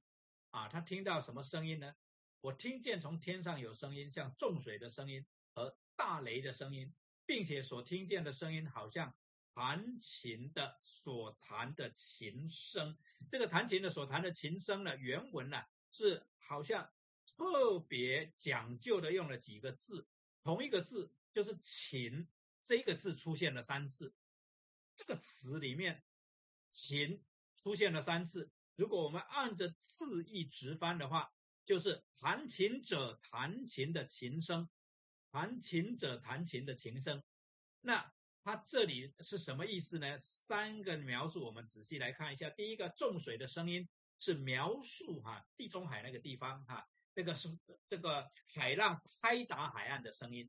[0.52, 1.94] 啊，他听到什么声音呢？
[2.40, 6.94] 我听见从天上有声音，像重水的声音和大雷的声音，
[7.26, 9.14] 并且所听见的声音好像。
[9.56, 12.98] 弹琴的所弹的琴声，
[13.32, 16.92] 这个弹琴的所弹的琴声呢，原文呢是好像
[17.38, 20.06] 特别讲究的用了几个字，
[20.44, 22.28] 同一个字就是琴
[22.64, 24.14] 这个字出现了三次，
[24.98, 26.04] 这个词里面
[26.72, 27.24] 琴
[27.56, 31.32] 出现了三次，如果我们按着字义直翻的话，
[31.66, 34.70] 就是弹琴者弹琴的琴声，
[35.32, 37.24] 弹琴者弹琴的琴声，
[37.80, 38.14] 那。
[38.46, 40.20] 它这里是什么意思呢？
[40.20, 42.52] 三个描述，我们仔细来看一下。
[42.52, 47.58] 第一个，重水的声音是描述哈地中海那个地方哈，这个是
[47.90, 50.48] 这个海浪拍打海岸的声音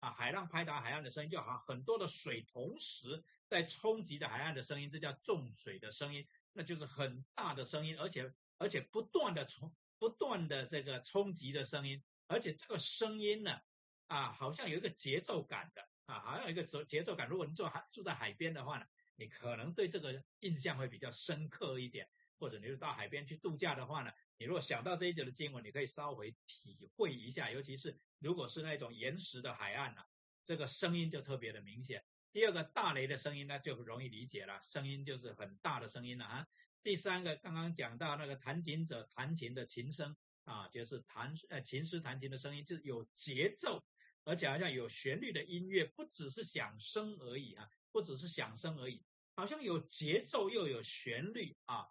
[0.00, 13.60] 啊，海浪拍打海岸的声音，就好像很多的水同时在冲击的海岸的声音，这叫重水的声音，那就是很大的声音，而且而且不断的冲不断的这个冲击的声音，而且这个声音呢
[14.08, 15.88] 啊，好像有一个节奏感的。
[16.06, 17.28] 啊，好像有一个节节奏感。
[17.28, 22.08] 如果你住海住在海边的话呢，你可能对这个印象会比较深刻一点。
[22.38, 27.50] 或者你是到海边去度假的话呢，你如果想到这一节的经文，你可以稍微体会一下。
[27.50, 30.02] 尤其是如果是那种岩石的海岸呢，
[30.44, 32.04] 这个声音就特别的明显。
[32.34, 36.46] 第二个大雷的声音呢，就容易理解了，声音就是很大的声音了啊。
[36.82, 40.14] 第三个刚刚讲到那个弹琴者弹琴的琴声
[40.44, 43.82] 啊，就是弹呃琴师弹琴的声音，就是有节奏。
[44.26, 49.04] 而且好像有旋律的音乐，不只是响声而已啊，不只是响声而已，
[49.36, 51.86] 好像有节奏又有旋律啊。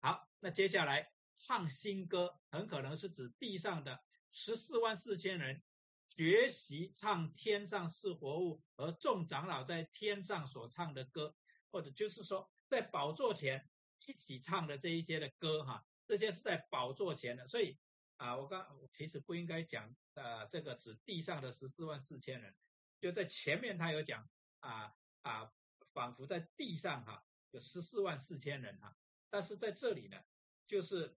[0.00, 5.62] 好，那接下来唱新歌，很可能是指地上的十四万四千人
[6.10, 11.34] 学习唱天上是活物和众长老在天上所唱的歌，
[11.70, 13.66] 或者就是说在宝座前
[14.04, 17.78] 一起唱的这一些的歌哈，这些是在宝座前的，所以
[18.16, 22.54] 啊，我刚其实不应该讲呃这个指地上的十四万四千人，
[23.00, 24.28] 就在前面他有讲
[24.60, 25.52] 啊啊，
[25.92, 28.96] 仿佛在地上哈有十四万四千人哈，
[29.30, 30.22] 但是在这里呢，
[30.66, 31.16] 就是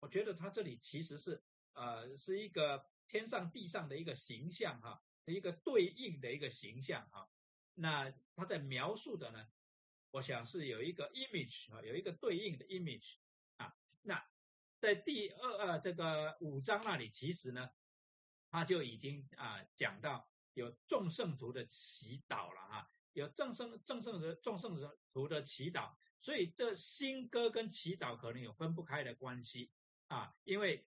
[0.00, 1.42] 我觉得他这里其实是
[1.72, 2.86] 呃是一个。
[3.08, 7.28] 天上地上的一个形象哈，一个对应的一个形象哈，
[7.74, 9.46] 那他在描述的呢，
[10.12, 13.16] 我想是有一个 image 啊，有一个对应的 image，
[14.82, 17.70] 在第二呃这个五章那里，其实呢，
[18.50, 24.76] 他就已经啊讲到有众圣徒的祈祷了哈，有众圣众圣的众圣
[25.12, 29.70] 徒的祈祷，所以这新歌跟祈祷可能有分不开的关系
[30.08, 30.84] 啊，因为。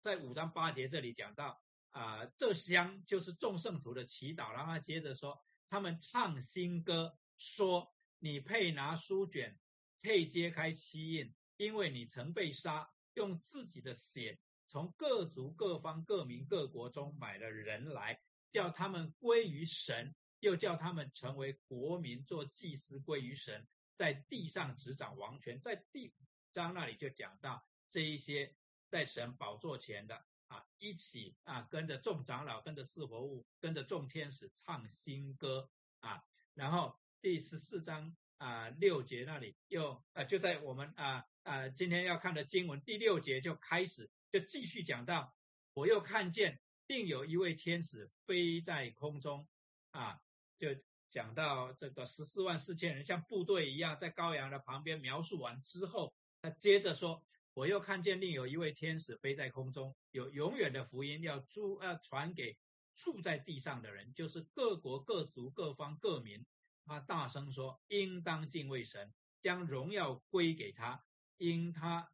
[0.00, 9.58] 在五章八节这里讲到啊，这香就是众圣徒的祈祷，然后接着说，他们唱新歌，说你配拿书卷，
[10.02, 18.20] 配揭开七印，因为你曾被杀，用自己的血从各族各方各民各国中买了人来，
[18.52, 25.60] 叫他们归于神，又叫他们成为国民，做祭司归于神，在地上执掌王权。
[25.60, 26.12] 在第五
[26.52, 28.54] 章那里就讲到这一些。
[28.90, 36.22] 在神宝座前的啊，一起啊，跟着众长老，跟着四活物，跟着众天使唱新歌啊。
[36.52, 45.34] 然后第十四章啊六节那里又啊，就在我们啊啊今天要看的经文第六节就开始，就继续讲到，
[45.72, 49.46] 我又看见，另有一位天使飞在空中
[49.92, 50.20] 啊，
[50.58, 50.68] 就
[51.10, 57.24] 讲到这个十四万四千人像部队一样在羔羊的旁边描述完之后，他接着说。
[57.56, 62.58] 我又看见另有一位天使飞在空中，有永远的福音要住呃传给
[62.96, 66.44] 住在地上的人，就是各国各族各方各民。
[66.84, 71.04] 他大声说：应当敬畏神，将荣耀归给他，
[71.36, 72.10] 因他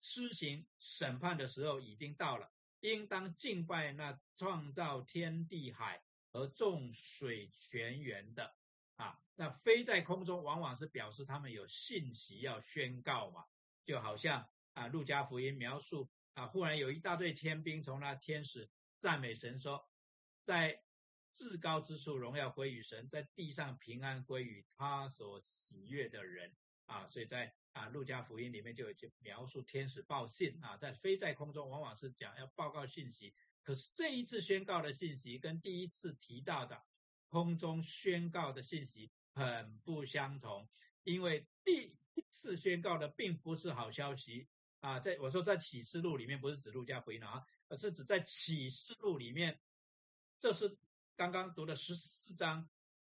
[0.00, 2.50] 施行审判的时候已经到了。
[2.80, 8.54] 应当敬拜那创造天地海和众水泉源的
[8.96, 9.20] 啊。
[9.34, 13.44] 那飞在空中，往往是表示他们有信息要宣告嘛，
[13.84, 14.48] 就好像。
[14.72, 19.84] 啊，路加福音描述啊，忽然有一大队天兵从那天使赞美神说，
[20.44, 20.80] 在
[21.32, 26.54] 至高之处荣耀归于神，在地上平安归于他所喜悦的人
[26.86, 36.82] 啊，所以在啊路加福音里面就有去描述天使报信啊，在飞在空中，往往是讲要报告信息，可是这一次宣告的信息跟第一次提到的
[37.28, 40.68] 空中宣告的信息很不相同，
[41.04, 44.48] 因为第一次宣告的并不是好消息。
[44.80, 49.60] 啊，在我说在启示录里面不是指路加福音啊，而是指在启示录里面，
[50.40, 50.78] 这是
[51.16, 52.66] 刚刚读的十四章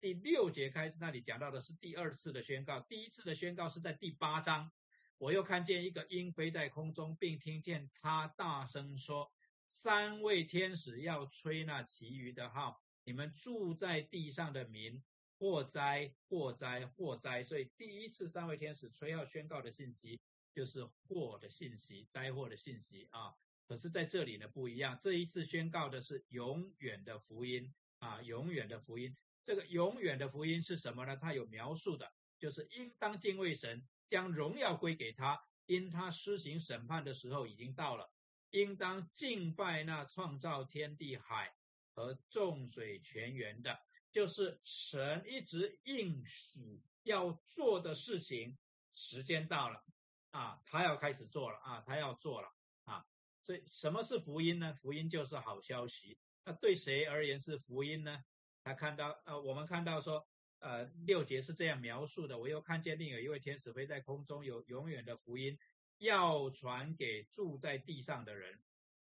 [0.04, 4.70] 第六节开始那里讲到的是第二次的宣告，第一次的宣告是在第八章，
[5.16, 9.32] 我又看见一个鹰飞在空中，并听见他大声说，
[9.66, 15.02] 三位天使要吹那其余的号，你们住在地上的民，
[15.38, 20.20] 祸灾祸灾祸灾，所以第一次三位天使吹号宣告的信息。
[20.52, 23.32] 就是祸的信息，灾祸的信息啊。
[23.66, 29.16] 可是在这里呢不一样，这一次宣告的是永远的福音啊，永远的福音。
[29.46, 31.16] 这个永远的福音是什么呢？
[31.16, 38.10] 它有描述的，就是应当敬畏神，将荣耀归给他，因他施行审判的时候已经到了。
[38.50, 41.54] 应当敬拜那创造天地海
[41.92, 43.80] 和众水泉源的，
[44.12, 48.56] 就是神一直应许要做的事情，
[48.94, 49.84] 时间到了。
[50.30, 52.48] 啊，他要开始做了啊，他要做了
[52.84, 53.04] 啊，
[53.42, 54.74] 所以什么是福音呢？
[54.74, 56.18] 福音就是好消息。
[56.44, 58.24] 那对谁而言是福音呢？
[58.64, 60.26] 他看到呃，我们看到说
[60.58, 65.58] 呃六节是这样描述的：我又看见另有一位天使飞在空中，有永远的福音
[65.98, 68.60] 要传给住在地上的人，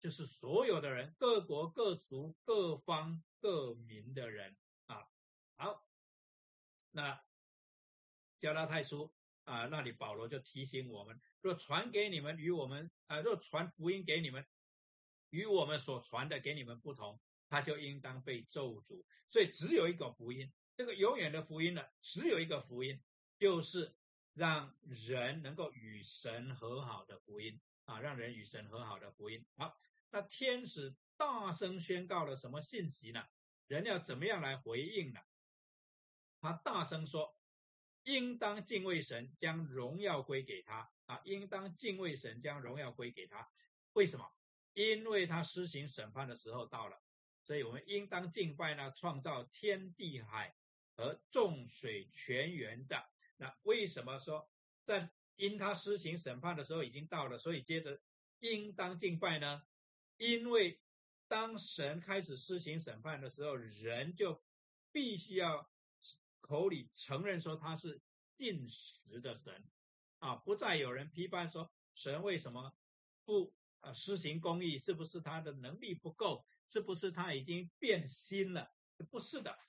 [0.02, 4.58] 就是所有的人，各国各族各方各民的人
[4.88, 5.06] 啊。
[5.58, 5.86] 好，
[6.90, 7.22] 那
[8.40, 9.14] 加拉太书。
[9.44, 14.46] 啊，那里保罗就提醒我们：若传给你们与我们啊，若传福音给你们
[15.32, 17.20] 与我们所传的给你们不同，
[17.52, 19.04] 他就应当被咒诅。
[19.30, 23.00] 所以只有一个福音，这个永远的福音呢，只有一个福音，
[23.38, 23.94] 就是
[24.34, 29.46] 让人能够与神和好的福音啊，让人与神和好的福音。
[29.58, 29.78] 好，
[30.10, 33.24] 那天使大声宣告了什么信息呢？
[33.68, 35.20] 人要怎么样来回应呢？
[36.40, 37.36] 他大声说。
[38.04, 41.22] 应当敬畏神，将荣耀归给他啊！
[41.24, 43.48] 应当敬畏神，将荣耀归给他。
[43.94, 44.26] 为什么？
[44.74, 47.00] 因为他施行审判的时候到了。
[47.52, 50.56] 所以我们应当敬拜呢，创造天地海
[50.96, 53.06] 和众水泉源的。
[53.36, 54.50] 那为什么说
[54.86, 58.00] 在因他施行审判的时候已经到了，所以接着
[58.40, 59.64] 应当敬拜呢？
[60.16, 60.80] 因为
[61.28, 64.42] 当神开始施行审判的时候，人就
[64.94, 65.70] 必须要
[66.40, 68.02] 口里承认说他是
[68.38, 69.62] 定时的神
[70.20, 72.74] 啊，不再有人批判说神为什么
[73.26, 74.80] 不啊施行公义？
[74.80, 76.46] 是不是他的能力不够？
[76.72, 78.72] 是不是他已经变心了？
[79.10, 79.60] 不是的，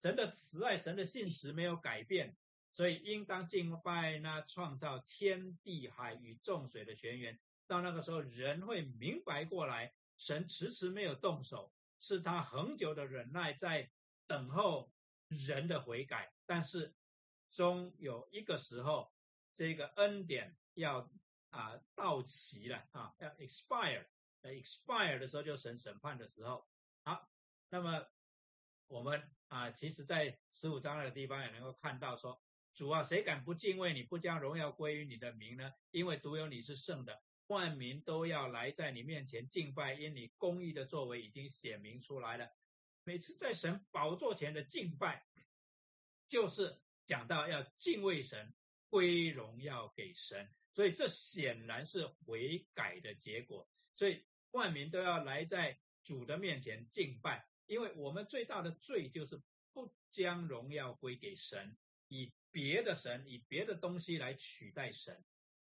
[0.00, 2.36] 神的慈爱、神的信实没有改变，
[2.70, 7.40] 所以应当敬拜那创造天地海与众水的泉源。
[7.66, 13.90] 到那个时候，人会明白过来，神迟迟没有动手，是他恒久的忍耐在
[14.28, 14.92] 等候
[15.26, 16.32] 人的悔改。
[16.46, 16.94] 但是
[17.50, 19.12] 终有一个时候，
[19.56, 21.10] 这个恩典要
[21.50, 24.06] 啊到期了啊，要 expire。
[24.50, 26.66] Expire 的时候就审审判的时候，
[27.04, 27.30] 好，
[27.68, 28.06] 那么
[28.88, 32.42] 我们啊，其实在十五章那个地方也能够看到说，
[32.74, 35.72] 主啊，谁敢不敬畏你，不将荣耀归于你的名呢？
[35.90, 42.50] 因为独有你是圣的，万民都要来在你面前敬拜，因你公义的作为已经显明出来了。
[43.04, 45.24] 每次在神宝座前的敬拜，
[46.28, 48.54] 就是讲到要敬畏神，
[48.88, 54.24] 归荣耀给神，所以这显然是悔改的结果，所以。
[54.52, 59.42] 万民都要来在主的面前敬拜，因为我们最大的罪就是
[59.72, 61.76] 不将荣耀归给神，
[62.08, 65.24] 以别的神、以别的东西来取代神，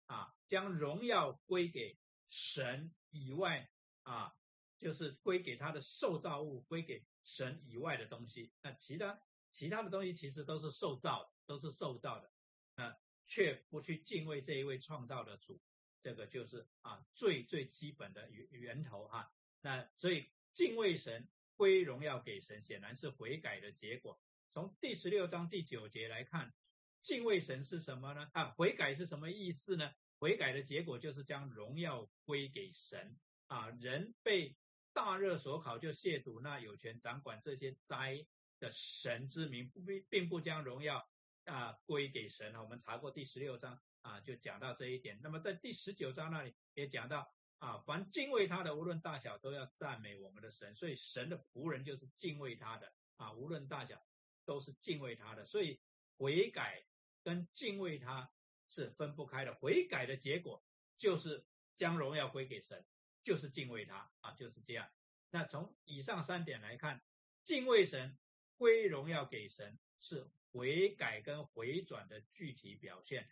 [0.06, 1.98] 啊，将荣耀归给
[2.30, 3.70] 神以外，
[4.04, 4.34] 啊，
[4.78, 8.52] 就是归给他的受造物，归给神以外的东西。
[8.62, 9.22] 那其他
[9.52, 12.32] 其他的东西其实都是受造，都是受造的，
[12.76, 12.96] 啊，
[13.28, 15.60] 却不去敬畏这一位创造的主。
[16.02, 19.32] 这个就是啊最最基本的源源头哈，
[19.62, 24.20] 那所以敬畏神归荣耀给神，显然是悔改的结果。
[24.54, 26.54] 从第十六章第九节来看，
[27.02, 28.30] 敬畏神是什么呢？
[28.34, 29.94] 啊，悔改是什么意思呢？
[30.18, 33.16] 悔改的结果就是将荣耀归给神
[33.48, 33.70] 啊。
[33.70, 34.56] 人被
[34.92, 38.26] 大热所考，就亵渎那有权掌管这些灾
[38.60, 41.10] 的神之名，不并并不将荣耀
[41.50, 43.82] 啊归给神我们查过第十六章。
[44.02, 45.20] 啊，就讲到这一点。
[45.22, 50.74] 那么在第十九章那里也讲到啊，凡敬畏他的，无论大小，都要赞美我们的神。
[50.74, 54.02] 所以神的仆人就是敬畏他的啊，无论大小
[54.46, 55.46] 都是敬畏他的。
[55.46, 55.82] 所以
[56.18, 56.86] 悔改
[57.24, 58.32] 跟敬畏他
[58.70, 59.54] 是分不开的。
[59.54, 60.64] 悔改的结果
[60.98, 61.46] 就是
[61.76, 62.86] 将荣耀归给神，
[63.26, 64.90] 就是敬畏他啊，就是这样。
[65.30, 67.04] 那从以上三点来看，
[67.44, 68.18] 敬畏神
[68.56, 73.28] 归荣耀给神是悔改跟回转的具体表现。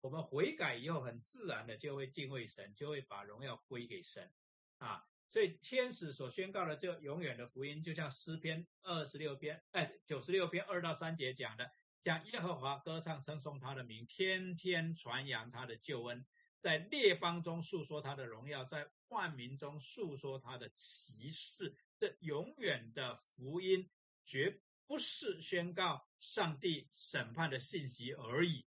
[0.00, 4.32] 我们悔改以后，很自然的就会敬畏神，就会把荣耀归给神
[4.78, 5.06] 啊。
[5.30, 11.70] 所以天使所宣告的这永远的福音，就像诗篇二十六篇，哎，九十六篇二到三节讲的，
[12.02, 16.26] 讲耶和华歌唱称颂他的名，天天传扬他的救恩，
[16.60, 21.76] 在列邦中述说他的荣耀，在万民中述说他的奇事。
[21.98, 23.88] 这永远的福音，
[24.24, 24.58] 绝
[24.90, 28.66] 不是宣告上帝审判的信息而已。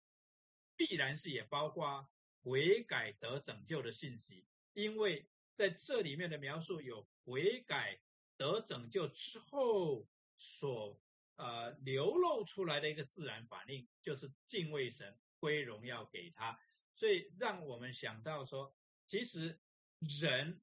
[0.77, 2.09] 必然是也包括
[2.43, 7.99] 悔改得拯救的信息，因为在这里面的描述有悔改
[8.37, 10.07] 得拯救之后
[10.37, 10.97] 所
[11.35, 16.57] 呃流露出来的一个自然反应，就是敬畏神，归荣耀给他，
[16.95, 18.73] 所以让我们想到说，
[19.07, 19.59] 其实
[19.99, 20.61] 人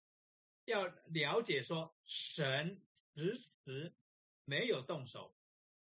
[0.64, 2.80] 要了解说，神
[3.14, 3.94] 迟迟
[4.46, 5.36] 没有动手，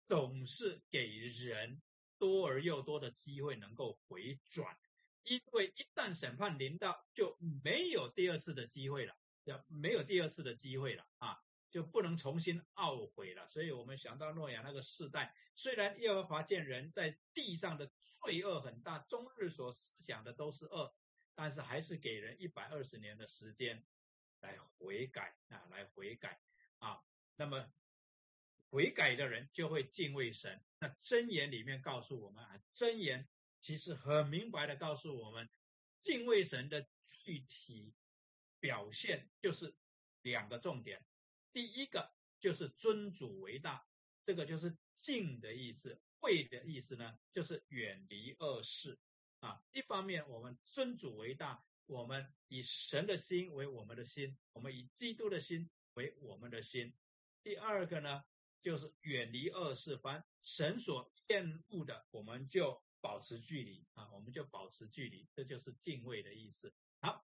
[0.08, 1.82] 总是给人。
[2.20, 4.78] 多而又多的机会能够回转，
[5.24, 11.38] 因为一旦审判临到，就没有第二次的机会了，要没有第二次的机会了啊，
[11.70, 13.50] 就不能重新懊悔了。
[13.50, 17.92] 所以我们想到诺亚那个世代，虽然耶和华见人在地上的
[18.22, 20.96] 罪恶很大，终日所思想的都是恶，
[21.36, 23.86] 但是还是给人一百二十年的时间
[24.40, 26.40] 来悔改啊，来悔改
[26.78, 27.04] 啊，
[27.36, 27.70] 那么。
[28.74, 30.60] 悔改的人就会敬畏神。
[30.80, 33.30] 那真言里面告诉我们啊，真言
[33.62, 35.48] 其实很明白的告诉我们，
[36.02, 37.94] 敬畏神的具体
[38.60, 39.76] 表现就是
[40.24, 41.06] 两个重点。
[41.52, 43.86] 第一个就是尊主为大，
[44.26, 48.98] 这个就是敬的意思；畏的意思呢，就是远离恶事
[49.40, 49.62] 啊。
[49.72, 56.92] 一方面我们尊主为大，我们以神的心为我们的心，我们以基督的心为我们的心。
[57.44, 58.24] 第二个呢？
[58.64, 66.74] 就是远离恶事，凡神所厌恶的，我们就保持距离啊，我们就保持距离，这就是敬畏的意思。
[67.02, 67.26] 好，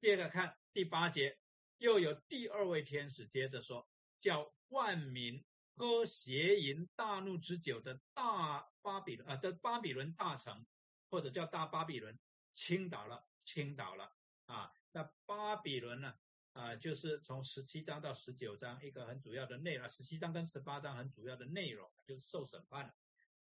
[0.00, 1.38] 接着看第八节，
[1.76, 3.86] 又有第二位天使接着说：
[4.18, 5.44] 叫万民
[5.76, 10.66] 喝邪淫大怒之酒的大巴比伦啊的巴比伦大城，
[11.10, 12.18] 或者叫大巴比伦
[12.54, 14.10] 倾倒了，倾倒了
[14.46, 14.72] 啊。
[14.92, 16.14] 那巴比伦呢
[16.54, 22.94] 啊，就是从十七章到十九章一个很主要的内容，十七章跟十八章很主要的内容就是受审判。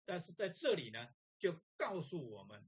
[0.03, 1.07] 但是在这里呢，
[1.39, 2.67] 就告诉我们，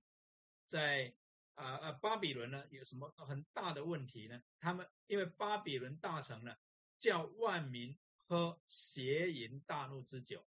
[0.66, 1.14] 在
[1.56, 4.42] 啊啊巴比伦呢有什么很大的问题呢？
[4.60, 6.56] 他们因为巴比伦大城呢。
[7.00, 10.44] 叫万民喝邪淫大怒之酒，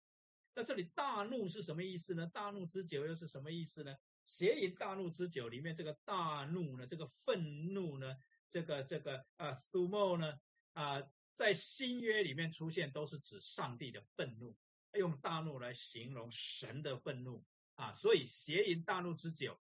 [0.53, 2.27] 那这里大怒是什么意思呢？
[2.27, 3.97] 大怒之酒又是什么意思呢？
[4.25, 8.15] 邪淫大怒之酒里面这个大怒呢，这个愤怒呢，
[8.55, 10.39] 这个这个啊苏莫呢
[10.71, 11.03] 啊，
[11.33, 14.55] 在新约里面出现都是指上帝的愤怒，
[14.93, 17.43] 用大怒来形容神的愤怒
[17.75, 19.59] 啊，所以邪淫大怒之酒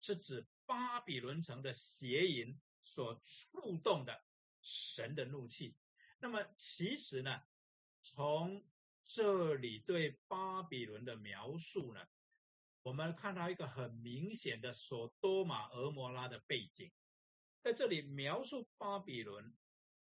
[0.00, 4.20] 是指巴比伦城的邪淫所触动的
[4.60, 5.76] 神的怒气。
[6.18, 7.42] 那么其实呢，
[8.00, 8.66] 从
[9.04, 12.00] 这里对巴比伦的描述呢，
[12.82, 16.90] 我们看到一个很明显的索多玛、俄摩拉的背景，
[17.62, 19.54] 在这里描述巴比伦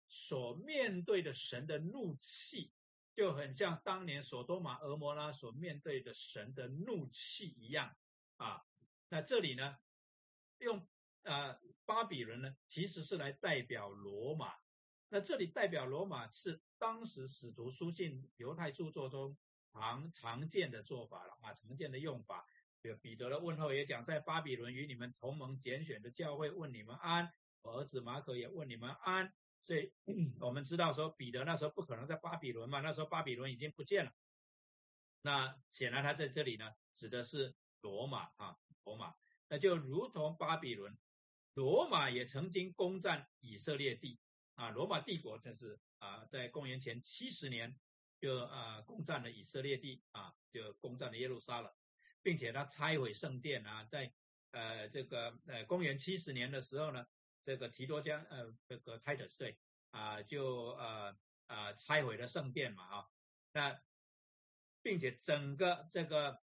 [0.09, 2.71] 所面对的神的怒气，
[3.15, 7.97] 就很像当年索多玛、俄摩拉所面对的神的怒气一样
[8.37, 8.63] 啊。
[9.09, 9.77] 那这里呢，
[10.59, 10.87] 用
[11.23, 14.53] 呃巴比伦呢，其实是来代表罗马。
[15.09, 19.37] 那这里代表罗马是当时使徒书信犹太著作中
[19.73, 22.45] 常常见的做法了啊，常见的用法。
[23.03, 27.33] 彼得的问候也讲，在巴比伦与你们同盟拣选的教会问你们安，
[27.67, 29.33] 儿子马可也问你们安。
[29.63, 29.93] 所以
[30.41, 34.13] 我们知道说彼得那时候不可能在巴比伦嘛，那时候巴比伦已经不见了。
[35.23, 39.15] 那显然他在这里呢，指的是罗马啊，罗马。
[39.49, 40.97] 那就如同巴比伦，
[41.55, 44.21] 罗马也曾经攻占以色列地。
[44.55, 47.79] 啊，罗马帝国就是啊，在公元前七十年
[48.19, 51.71] 就啊攻占了以色列地啊，就攻占了耶路撒冷，
[52.23, 54.15] 并且他拆毁圣殿啊，在
[54.53, 57.05] 呃这个呃公元七十年的时候呢，
[57.47, 59.57] 这个提多将呃这个 Titus 对
[59.91, 61.17] 啊就呃
[61.47, 63.09] 啊拆毁了圣殿嘛啊，
[63.53, 63.81] 那
[64.83, 66.43] 并且整个这个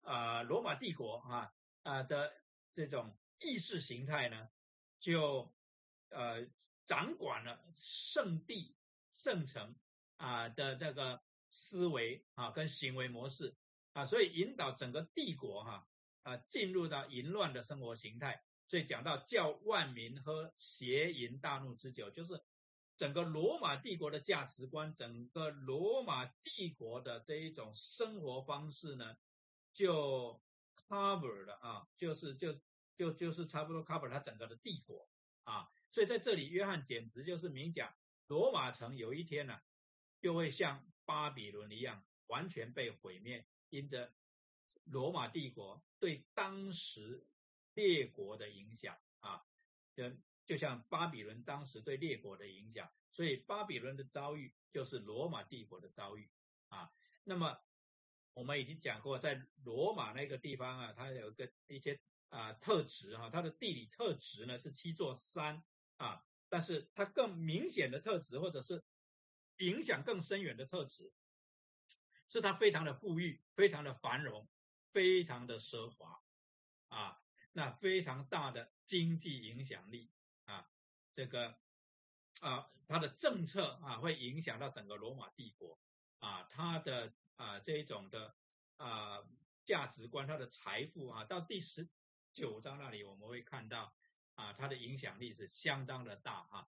[0.00, 1.54] 啊罗马帝国啊
[1.84, 2.32] 啊的
[2.72, 4.48] 这种意识形态呢，
[4.98, 5.54] 就
[6.08, 6.50] 呃。
[6.84, 8.74] 掌管了圣地、
[9.12, 9.76] 圣城
[10.16, 13.54] 啊的这个思维啊跟行为模式
[13.92, 15.88] 啊，所以引导整个帝国哈
[16.24, 18.42] 啊进入到淫乱的生活形态。
[18.72, 22.42] 所以讲到叫万民喝邪淫大怒之酒，就是
[22.96, 29.18] 整个罗马帝国的价值观，整个罗马帝国的这一种生活方式呢，
[29.74, 30.40] 就
[30.88, 32.58] cover 了啊，就是就
[32.96, 35.06] 就就是差不多 cover 它整个的帝国
[35.44, 35.68] 啊。
[35.90, 37.94] 所以在这里，约翰简直就是明讲，
[38.26, 39.60] 罗马城有一天呢，
[40.22, 43.46] 就会像巴比伦一样，完全被毁灭。
[43.68, 44.14] 因着
[44.84, 47.26] 罗马帝国对当时
[47.74, 49.42] 列国的影响啊，
[49.94, 50.10] 就
[50.46, 56.30] 就像巴比伦当时对列国的影响，所以巴比伦的遭遇就是罗马帝国的遭遇
[56.68, 56.92] 啊。
[57.24, 57.58] 那么
[58.34, 65.64] 我们已经讲过，在罗马那个地方啊，它有个一些啊特质哈，它的地理特质呢是七座山。
[65.98, 68.82] 啊，但是它更明显的特质，或者是
[69.58, 71.12] 影响更深远的特质，
[72.28, 74.48] 是它非常的富裕，非常的繁荣，
[74.90, 76.20] 非常的奢华
[76.88, 77.21] 啊，
[77.52, 80.10] 那非常大的经济影响力
[80.44, 80.68] 啊，
[81.12, 81.58] 这个
[82.40, 85.78] 啊，它的政策啊，会影响到整个罗马帝国
[86.18, 88.34] 啊，它的啊这一种的
[88.76, 89.22] 啊
[89.64, 91.88] 价值观，它的财富啊，到第十
[92.32, 93.94] 九章那里我们会看到。
[94.34, 96.66] 啊，它的影响力是相当的大哈，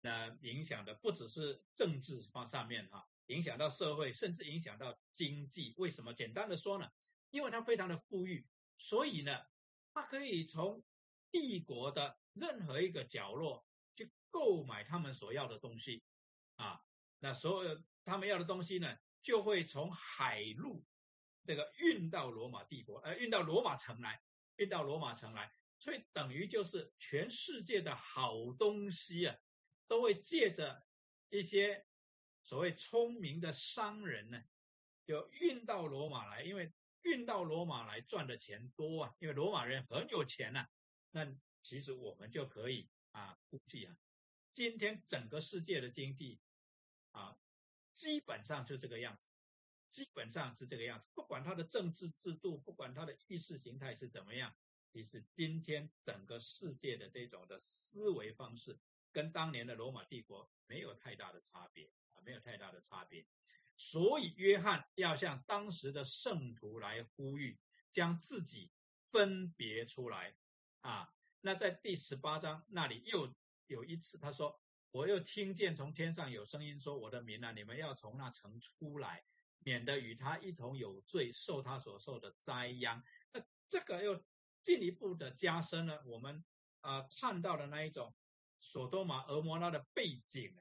[0.00, 5.74] 那影响的不只是政治方上面哈，影响到社会，甚至影响到经济。
[5.78, 6.12] 为什么？
[6.12, 6.90] 简单的说呢，
[7.30, 9.46] 因为它非常的富裕，所以呢，
[9.94, 10.84] 他可以从
[11.30, 13.64] 帝国的任何一个角落
[13.94, 16.02] 去购买他们所要的东西
[16.56, 16.84] 啊。
[17.20, 20.84] 那所有他们要的东西呢，就会从海路
[21.46, 24.22] 这个运到罗马帝国，呃，运到罗马城来，
[24.56, 25.50] 运到罗马城来。
[25.78, 29.36] 所以等于就是全世界的好东西啊，
[29.86, 30.86] 都会借着
[31.28, 31.86] 一些
[32.42, 34.42] 所谓聪明的商人呢，
[35.04, 36.72] 就运到罗马来，因为
[37.04, 40.68] 运到罗马来赚的钱多啊，因为罗马人很有钱呐。
[41.10, 41.32] 那
[41.62, 43.96] 其实我们就可以啊估计啊，
[44.52, 46.40] 今天整个世界的经济
[47.12, 47.38] 啊，
[47.94, 49.22] 基本上是这个样子，
[49.90, 54.54] 基本上是这个样子，不管它的政治制度，不管它的意识形态是怎么样。
[54.92, 58.78] 其实今天整个世界的这种的思维方式，
[59.12, 62.22] 跟当年的罗马帝国没有太大的差别啊。
[62.24, 63.26] 没有太大的差别。
[63.76, 67.58] 所以约翰要向当时的圣徒来呼吁，
[67.92, 68.70] 将自己
[69.10, 70.34] 分别出来
[70.80, 71.12] 啊。
[71.40, 73.34] 那在第十八章那里又
[73.66, 74.60] 有一次，他说
[74.92, 79.24] ：“我又听见从天上有声音说：我的民啊，你们要从那城出来，
[79.58, 83.02] 免得与他一同有罪，受他所受的灾殃。”
[83.34, 84.24] 那这个又
[84.62, 86.44] 进一步的加深了我们
[86.80, 88.14] 啊看到的那一种
[88.60, 90.56] 索多玛、俄摩拉的背景，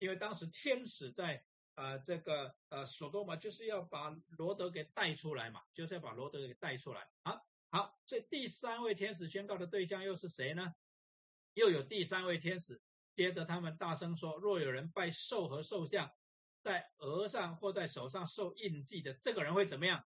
[0.00, 1.44] 因为当时天使在。
[1.76, 7.08] 啊，这个呃，索多玛就是要把罗德给带出来嘛，就是要把罗德给带出来。
[7.22, 10.74] 好，好，所以第三位天使宣告的对象又是谁呢？
[11.54, 12.82] 又有第三位天使，
[13.14, 16.10] 接着他们大声说：若有人拜兽和兽像，
[16.62, 20.04] 在额上或在手上受印记的，这个人会怎么样？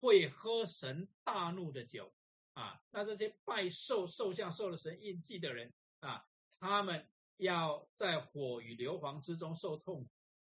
[0.00, 2.12] 会喝神大怒的酒
[2.54, 2.82] 啊！
[2.90, 6.26] 那这些拜兽、兽像受了神印记的人啊，
[6.58, 10.10] 他们要在火与硫磺之中受痛苦。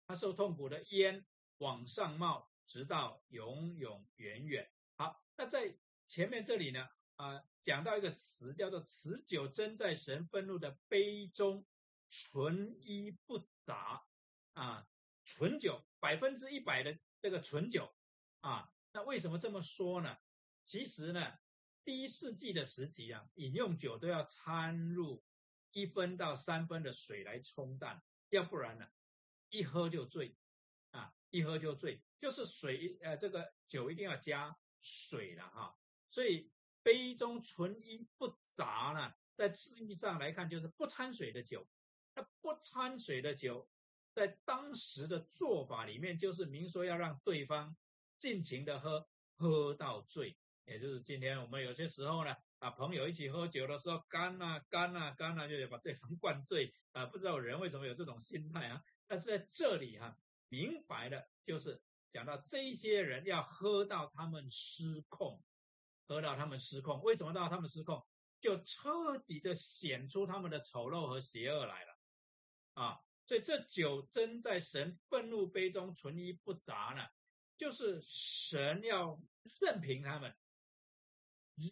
[0.07, 1.25] 他受痛苦的烟
[1.57, 4.71] 往上冒，直到永永远远。
[4.95, 5.77] 好，那在
[6.07, 6.87] 前面这里呢，
[7.17, 11.65] 啊，讲到一个词叫做“持久真在神愤怒的杯中，
[12.09, 14.05] 纯一不杂”，
[14.55, 14.87] 啊，
[15.25, 17.93] 纯酒百分之一百的这个纯酒
[18.39, 18.71] 啊。
[18.93, 20.17] 那为什么这么说呢？
[20.63, 21.37] 其实呢，
[21.83, 25.21] 第一世纪的时期啊，饮用酒都要掺入
[25.73, 28.87] 一分到三分的水来冲淡，要不然呢？
[29.49, 30.35] 一喝就醉
[30.91, 31.13] 啊！
[31.29, 35.75] 一喝就醉，就是水呃，这个酒一定要加水了哈。
[36.09, 36.51] 所以
[36.83, 41.67] 杯中纯一不杂呢，在字义上来看就是不掺水的酒。
[42.15, 43.69] 那不掺水的酒，
[44.13, 47.75] 在当时的做法里面，就是明说要让对方
[48.17, 50.35] 尽情的喝，喝到醉。
[50.65, 57.05] 也就是今天我们有些时候呢，啊朋友一起喝酒的时候，干啊干啊干啊，就得把对方灌醉啊。
[57.05, 58.83] 不知道人为什么有这种心态啊？
[59.07, 60.17] 但是在这里哈，
[60.49, 61.81] 明白的就是
[62.11, 65.41] 讲到这些人要喝到他们失控，
[66.07, 68.05] 喝到他们失控，为什么到他们失控？
[68.39, 71.97] 就彻底的显出他们的丑陋和邪恶来了
[72.73, 73.01] 啊！
[73.25, 77.07] 所以这酒真在神愤怒杯中存疑不杂呢，
[77.57, 79.19] 就是神要
[79.59, 80.35] 任凭他们，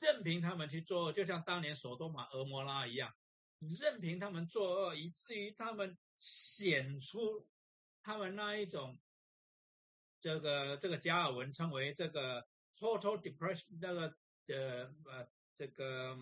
[0.01, 3.13] 任凭他们去做，就像当年索多玛、俄摩拉一样，
[3.73, 5.97] 任凭他们作恶，以至于他们。
[6.17, 7.45] 显出
[8.01, 8.97] 他们那一种，
[10.21, 12.47] 这个这个加尔文称为这个
[12.79, 14.15] total depression 那个
[14.47, 16.17] 呃呃这个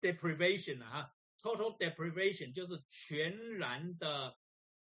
[0.00, 4.36] deprivation 啊，total deprivation 就是全然的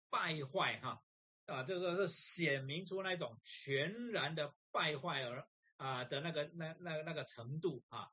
[0.08, 1.02] 败坏哈
[1.46, 5.46] 啊这个是显明出那种全然的败坏而
[5.76, 8.08] 啊的那个那那那个程度啊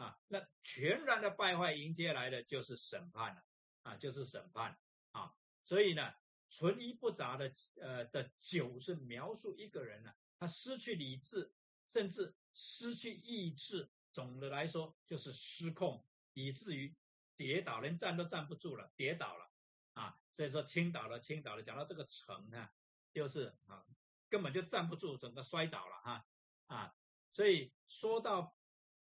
[0.00, 3.42] 啊那全然的败坏迎接来的就是审判了
[3.82, 4.78] 啊就是审判。
[5.12, 5.34] 啊，
[5.64, 6.14] 所以呢，
[6.50, 11.52] 纯一不杂的呃的酒是描述一个人呢，他失去理智，
[11.92, 16.94] 甚至失去意志，总的来说就是失控，以至于
[17.36, 19.50] 跌倒，连站都站不住了，跌倒了
[19.94, 20.16] 啊。
[20.36, 21.64] 所以说倾倒了，倾倒了。
[21.64, 22.70] 讲到这个城呢，
[23.12, 23.84] 就是啊，
[24.28, 26.24] 根本就站不住，整个摔倒了哈
[26.66, 26.94] 啊。
[27.32, 28.54] 所以说到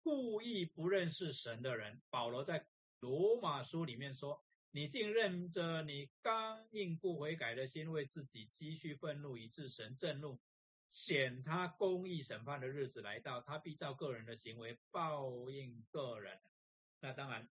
[0.07, 2.65] 故意不认识神的人，保罗在
[3.01, 4.41] 罗马书里面说。
[4.71, 10.39] 你竟认着你刚硬不悔改的心，为自己积蓄愤怒，以致神震怒，
[10.89, 16.39] 显他公义审判的日子来到，他必照个人的行为报应个人。
[17.01, 17.49] 那当然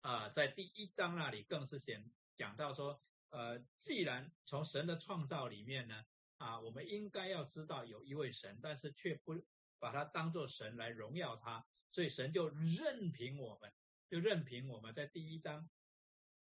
[0.00, 6.06] 啊，在第一章那里更是显讲到说，呃，既然从神的创造里面呢，
[6.38, 9.34] 啊，我们应该要知道有一位神，但是却不
[9.78, 13.72] 把他当做神来荣耀他，所以神就任凭我们，
[14.08, 15.68] 就任凭我们在第一章。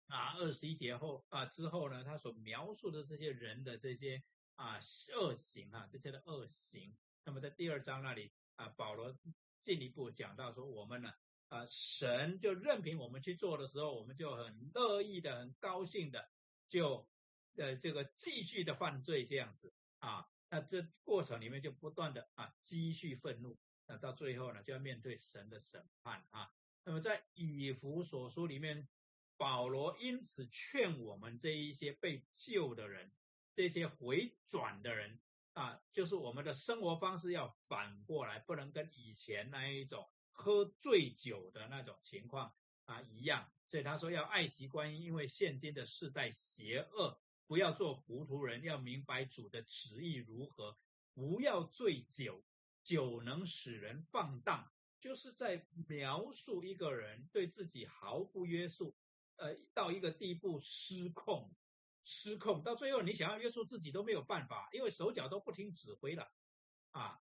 [0.07, 4.21] 啊，二十一节后啊之后呢，他所描述的这些人的这些
[4.55, 4.79] 啊
[5.15, 9.17] 恶行啊，这些的恶行，那么在第二章那里啊，保罗
[9.63, 11.13] 进一步讲到说，我们呢
[11.47, 16.29] 啊，神就任凭我们去做的时候，我们就很乐意的、很高兴的，
[16.67, 17.07] 就
[17.55, 26.53] 呃这个继续的犯罪这样子啊，那这过程里面就不断的啊积蓄愤怒，那到最后呢，就要面对神的审判啊。
[26.83, 28.87] 那么在以弗所书里面。
[29.35, 33.11] 保罗因此劝我们这一些被救的人，
[33.55, 35.19] 这些回转的人
[35.53, 42.53] 啊，就是我们的生活方式要反过来，不能跟以前那一种喝醉酒的那种情况
[42.85, 43.51] 啊一样。
[43.67, 50.77] 所以他说要爱惜观音，因为现今的世代邪恶，不要做糊涂人，要明白主的旨意如何，
[51.13, 52.43] 不要醉酒，
[52.83, 58.95] 酒能使人放荡，就是在描述一个人对自己毫不约束。
[59.35, 61.51] 呃，到一个地步失控
[62.05, 66.31] 失控，到最后你想要约束自己都没有办法，因为手脚都不听指挥了
[66.91, 67.19] 啊。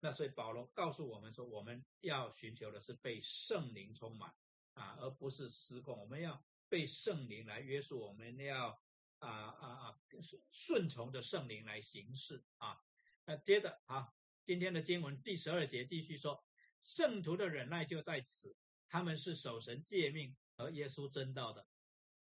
[0.00, 4.34] 那所以保罗告诉我们说，我们要寻求的是被圣灵充满
[4.74, 5.98] 啊，而不是失控。
[5.98, 8.78] 我们要被圣灵来约束，我们要
[9.26, 12.80] 啊啊啊顺顺从着圣灵来行事啊。
[13.24, 14.12] 那接着啊，
[14.44, 16.44] 今天的经文第十二节继续说，
[16.84, 18.56] 圣徒的忍耐就在此，
[18.88, 21.66] 他们是守神诫命和耶稣真道的。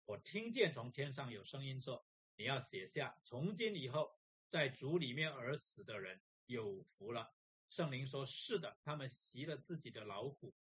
[0.04, 2.04] 我听见从天上有声音说，
[2.36, 4.18] 你要写下，从今以后，
[4.48, 7.32] 在主里面而死的人有福了。
[7.68, 10.54] 圣灵说：“是的，他们习了自己的老虎，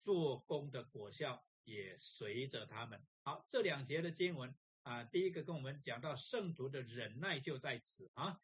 [0.00, 8.40] 做工的果效也随着他们。”好，这两节的经文啊，第一个跟我们讲到圣徒的忍耐就在此啊，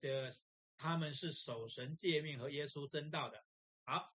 [0.00, 0.32] 的
[0.76, 3.44] 他们是守神诫命和耶稣真道的。
[3.84, 4.14] 好，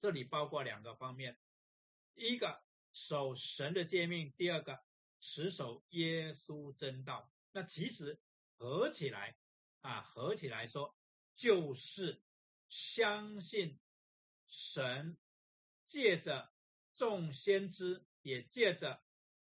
[0.00, 1.38] 这里包括两个方面，
[2.14, 4.80] 一个守神的诫命，第二个
[5.20, 7.30] 持守耶稣真道。
[7.52, 8.20] 那其实
[8.56, 9.36] 合起来
[9.80, 10.96] 啊，合起来说
[11.34, 12.22] 就是。
[12.70, 13.78] 相信
[14.46, 15.16] 神
[15.86, 16.52] 借着
[16.96, 19.02] 众先知，也借着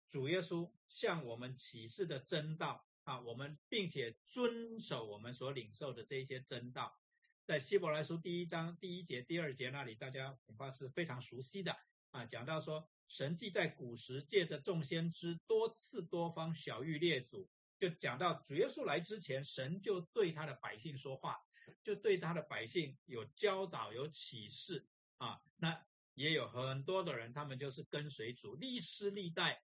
[0.08, 7.00] 主耶稣向我们启示的真道啊，我们并且遵守我们所领受的这些真道，
[7.46, 11.78] 在希伯来书第一章第一节、第二节那里，大家恐怕是非常熟悉的
[12.12, 21.38] 啊，讲到说神既在古时借着众先知多次多方小谕列祖，就讲到主耶稣来之前，神就对他的百姓说话。
[21.84, 24.88] 就对他的百姓有教导、有启示
[25.18, 25.86] 啊，那
[26.16, 29.62] 也有很多的人，他们就是跟随主，历世历代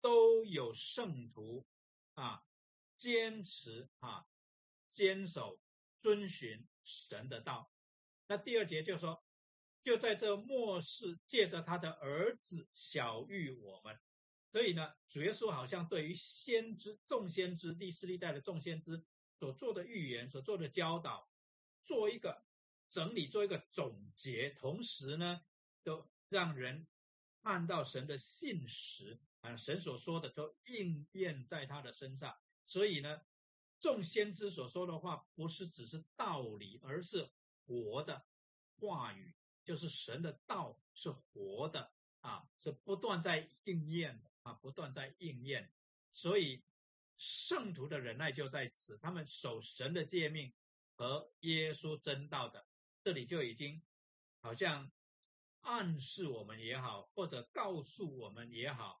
[0.00, 1.66] 都有圣徒
[2.14, 2.42] 啊，
[2.96, 4.26] 坚持啊，
[4.92, 5.58] 坚守、
[6.02, 7.70] 遵循神的道。
[8.26, 9.22] 那第二节就说，
[9.82, 13.98] 就在这末世，借着他的儿子小谕我们，
[14.52, 19.04] 所以呢，主耶稣好像对于先知、众先知、历世历代的众先知
[19.38, 21.28] 所做的预言、所做的教导。
[21.82, 22.44] 做一个
[22.90, 25.40] 整理，做一个总结，同时呢，
[25.82, 26.86] 都让人
[27.42, 32.38] 看到神的信实啊，神所说的都应验在他的身上。
[32.66, 33.20] 所以呢，
[33.80, 37.30] 众先知所说的话，不是只是道理，而是
[37.66, 38.24] 活的
[38.78, 39.34] 话语，
[39.64, 45.72] 就是神的道是活的啊，是不断在应验的啊，不断在应验。
[46.12, 46.62] 所以
[47.16, 50.52] 圣徒的忍耐就在此，他们守神的诫命。
[50.96, 52.66] 和耶稣真道的，
[53.02, 53.82] 这里就已经
[54.42, 54.92] 好像
[55.62, 59.00] 暗示我们也好，或者告诉我们也好，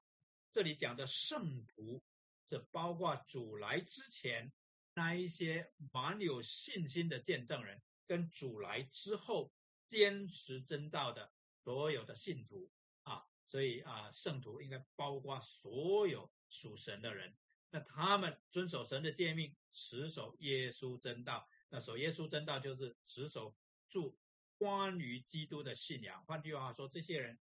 [0.52, 2.02] 这里讲的圣徒
[2.48, 4.52] 是包括主来之前
[4.94, 9.52] 那一些蛮有信心的见证人，跟主来之后
[9.88, 11.32] 坚持真道的
[11.62, 12.70] 所有的信徒
[13.02, 17.36] 啊，所以啊，圣徒应该包括所有属神的人，
[17.70, 21.48] 那他们遵守神的诫命，持守耶稣真道。
[21.68, 23.54] 那守耶稣真道就是持守
[23.88, 24.18] 住
[24.58, 26.24] 关于基督的信仰。
[26.24, 27.38] 换句话说，这些人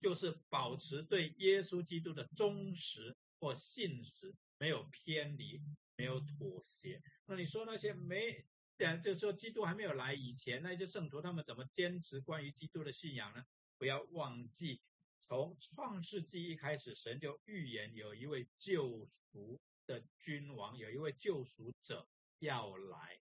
[0.00, 5.60] 就是保持对耶稣基督的忠实或信实，没有偏离，
[5.96, 7.02] 没有妥协。
[7.26, 8.44] 那你说那些没，
[9.02, 13.44] 就说基督还没有来以前，那些圣徒他们怎么坚持关于基督的信仰呢？
[13.76, 14.80] 不要忘记，
[15.20, 22.08] 从创世纪一开始，神就预言有一位救赎的君王，有一位救赎者
[22.40, 23.20] 要来。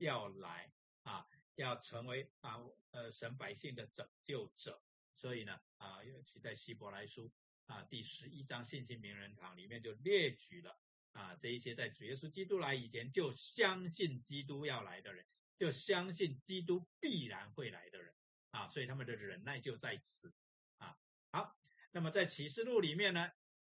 [0.00, 0.70] 要来
[1.02, 1.26] 啊，
[1.56, 2.60] 要成为啊
[2.92, 4.80] 呃神百姓的拯救者，
[5.18, 7.32] 所以呢啊，尤其在希伯来书
[7.66, 10.78] 啊第十一章信心名人堂里面就列举了
[11.10, 15.26] 啊这一些在主耶稣基督来以前就相信基督要来的人，
[15.58, 18.14] 就相信基督必然会来的人
[18.52, 20.32] 啊，所以他们的忍耐就在此
[20.76, 20.96] 啊。
[21.32, 21.56] 好，
[21.90, 23.32] 那么在启示录里面呢，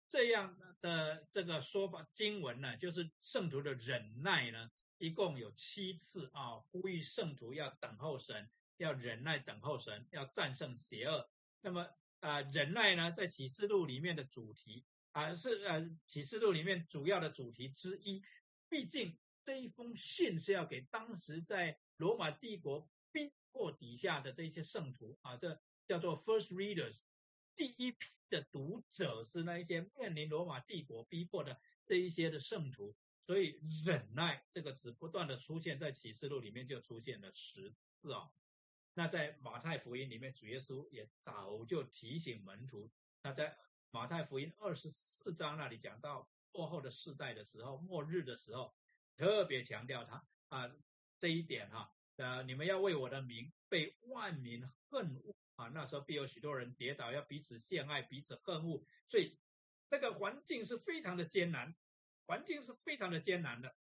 [0.07, 4.71] 这样的这个说法经文呢，就是圣徒的忍耐呢。
[4.99, 11.29] 一共有七次啊，呼吁圣徒要等候神，要忍耐等候神，要战胜邪恶。
[11.63, 11.89] 那么
[12.19, 18.21] 啊，忍耐呢，在启示录里面的主题啊，是呃启示录里面主要的主题之一。
[18.67, 26.97] 毕竟这一封信是要给当时在罗马帝国逼迫底下的这些圣徒啊，这叫做 first readers，
[27.55, 27.97] 第一批
[28.29, 32.93] 的读者是那一些面临罗马帝国逼迫的这一些的圣徒。
[33.25, 38.29] 所以忍耐这个词不断的出现在启示录里面，就出现了十次啊。
[38.93, 42.91] 那在马太福音里面，主耶稣也早就提醒门徒。
[43.21, 43.57] 那在
[43.91, 48.73] 马太福音二十四章那里讲到过后的世代的时候，末日的时候，
[49.15, 50.71] 特别强调他啊
[51.17, 51.91] 这一点哈。
[52.17, 58.85] 呃，你们要为我的名被万民恨恶啊，那时候必有许多人跌倒，要彼此陷害，彼此恨恶。
[59.07, 59.37] 所以
[59.89, 61.75] 那个环境是非常的艰难。
[62.25, 63.75] 环境是非常的艰难的，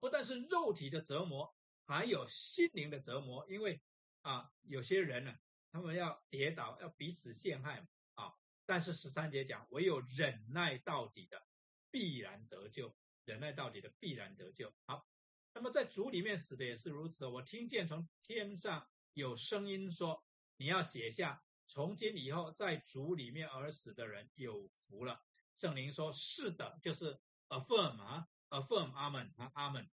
[0.00, 1.54] 不但是肉体的折磨，
[1.84, 3.46] 还有心灵的折磨。
[3.50, 3.82] 因为
[4.26, 5.38] 啊，有些人呢，
[5.70, 8.34] 他们要跌倒，要彼此陷害啊。
[8.64, 11.46] 但是十三节讲，唯有忍耐到底的，
[11.92, 12.92] 必然得救；
[13.24, 14.74] 忍耐到底的，必然得救。
[14.84, 15.06] 好，
[15.54, 17.24] 那么在主里面死的也是如此。
[17.28, 20.26] 我听见从天上有声音说
[20.58, 25.22] ：“你要写下，从今以后在主里面而死的人有福了。”
[25.56, 29.88] 圣灵说：“是的，就是 affirm 啊，affirm 阿门啊，阿门。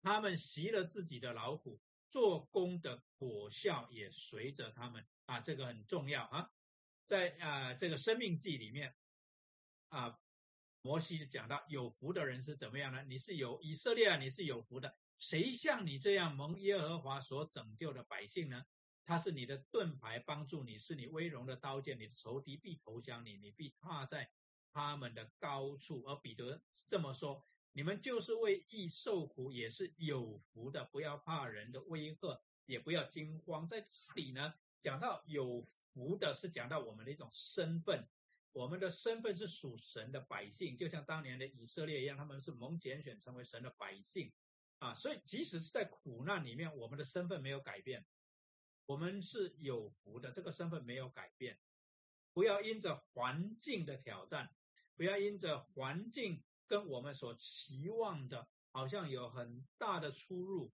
[0.00, 1.80] 他们习了自己的老虎，
[2.14, 6.48] 做工的果效也随着他们啊，这个很重要啊。
[7.06, 8.94] 在啊这个生命记里面
[9.88, 10.16] 啊，
[10.80, 13.02] 摩西讲到有福的人是怎么样呢？
[13.02, 14.96] 你是有以色列啊，你是有福的。
[15.18, 18.62] 谁像你这样蒙耶和华所拯救的百姓呢？
[19.04, 24.30] 他是你的盾牌，帮助你，是你威荣的刀剑，你的仇敌必投降你，你必踏在。”
[24.72, 27.44] 他们的高处，而彼得这么说：
[27.76, 30.84] 你们就是为义受苦，也是有福的。
[30.92, 33.66] 不要怕人的威吓，也不要惊慌。
[33.66, 38.06] 在这里呢，讲到有福的，是讲到我们的一种身份。
[38.52, 44.32] 我们的身份是属神的百姓，就像当年的以色列一样，他们是蒙拣选成为神的百姓
[44.78, 44.94] 啊。
[44.94, 48.06] 所以，即使是在苦难里面，我们的身份没有改变，
[48.86, 51.58] 我们是有福的，这个身份没有改变。
[52.32, 54.54] 不要因着环境的挑战。
[54.96, 60.72] 不要因着环境跟我们所期望的，好像有很大的出入，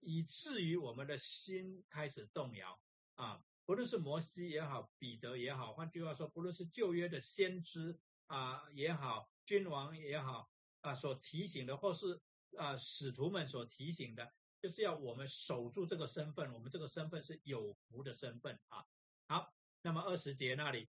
[0.00, 2.78] 以至于我们的心开始动摇
[3.14, 3.44] 啊！
[3.64, 12.20] 不论是摩西也好，彼得也好，换句话说，不论是旧约的先知啊也好，君王也好啊，所提醒的，或是
[12.56, 18.84] 啊使徒们所提醒的，就是要我们守住这个身份，我们这个身份是有福的身份啊！
[19.26, 20.88] 好，那么二十节那里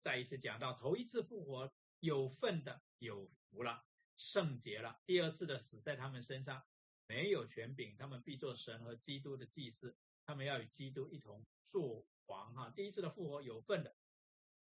[0.00, 1.72] 再一次讲到头一次复活。
[2.00, 3.82] 有份的有福了，
[4.16, 5.00] 圣洁了。
[5.06, 6.62] 第二次的死在他们身上
[7.06, 12.72] 没有权柄，他们必做神和基督的祭司，他们要与基督一同做王哈。
[12.74, 13.94] 第一次的复活有份的，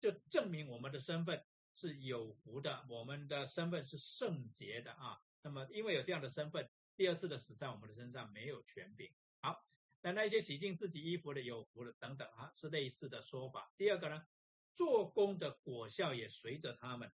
[0.00, 5.20] 就证明我们的身份是有福的，我们的身份是圣洁的啊。
[5.42, 9.12] 那么因为有这样的身份，第二次的死在我们的身上没有权柄。
[9.40, 9.64] 好，
[10.00, 13.72] 那那些洗净自己衣服的有福的等等哈，是类似的说法。
[13.76, 14.26] 第二个呢，
[14.72, 17.12] 做工的果效也随着他们。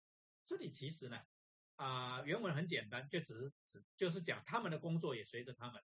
[0.44, 1.20] 这里其实呢，
[1.76, 5.82] 啊，原文很简单，就只是只就是讲他们的工作也随着他们，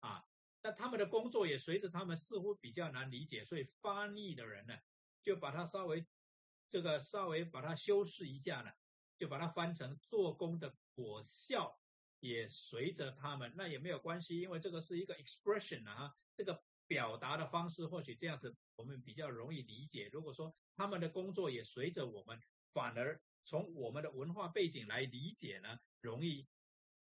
[0.00, 0.22] 啊，
[0.62, 4.74] 那他们的工作也随着他们，似乎比较难理解，所以翻译的人呢，
[5.22, 6.06] 就把它稍微
[6.70, 8.70] 这个稍微把它修饰一下呢，
[9.16, 11.80] 就把它翻成做工的果效
[12.20, 20.10] 也随着他们，那也没有关系，因为这个是一个 expression 啊，这个表达的方式或许这样子我们比较容易理解。
[20.12, 22.38] 如果说他们的工作也随着我们，
[22.72, 26.46] 反而从我们的文化背景来理解呢，容易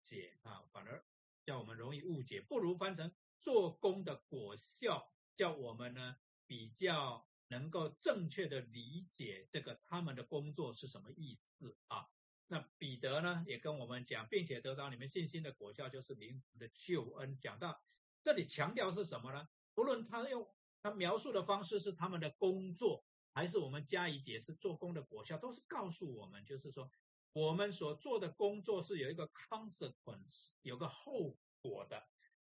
[0.02, 1.06] 解啊，反而
[1.44, 6.16] 叫我们容易误解，不如翻成做工的果效，叫我们呢
[6.48, 12.08] 比较能够正确的理解这个他们的工作是什么意思啊。
[12.48, 17.38] 那彼得呢也跟我们讲，并且得到你们信心的果效就是灵的救恩。
[17.40, 17.82] 讲到
[18.24, 19.48] 这里强调是什么呢？
[19.74, 20.50] 不论他用
[20.82, 23.06] 他描述的方式是他们的工作。
[23.34, 26.92] 还是我们加以解释，做工的果效都是告诉我们，就是说
[27.32, 32.06] 我们所做的工作是有一个 consequence，有个后果的，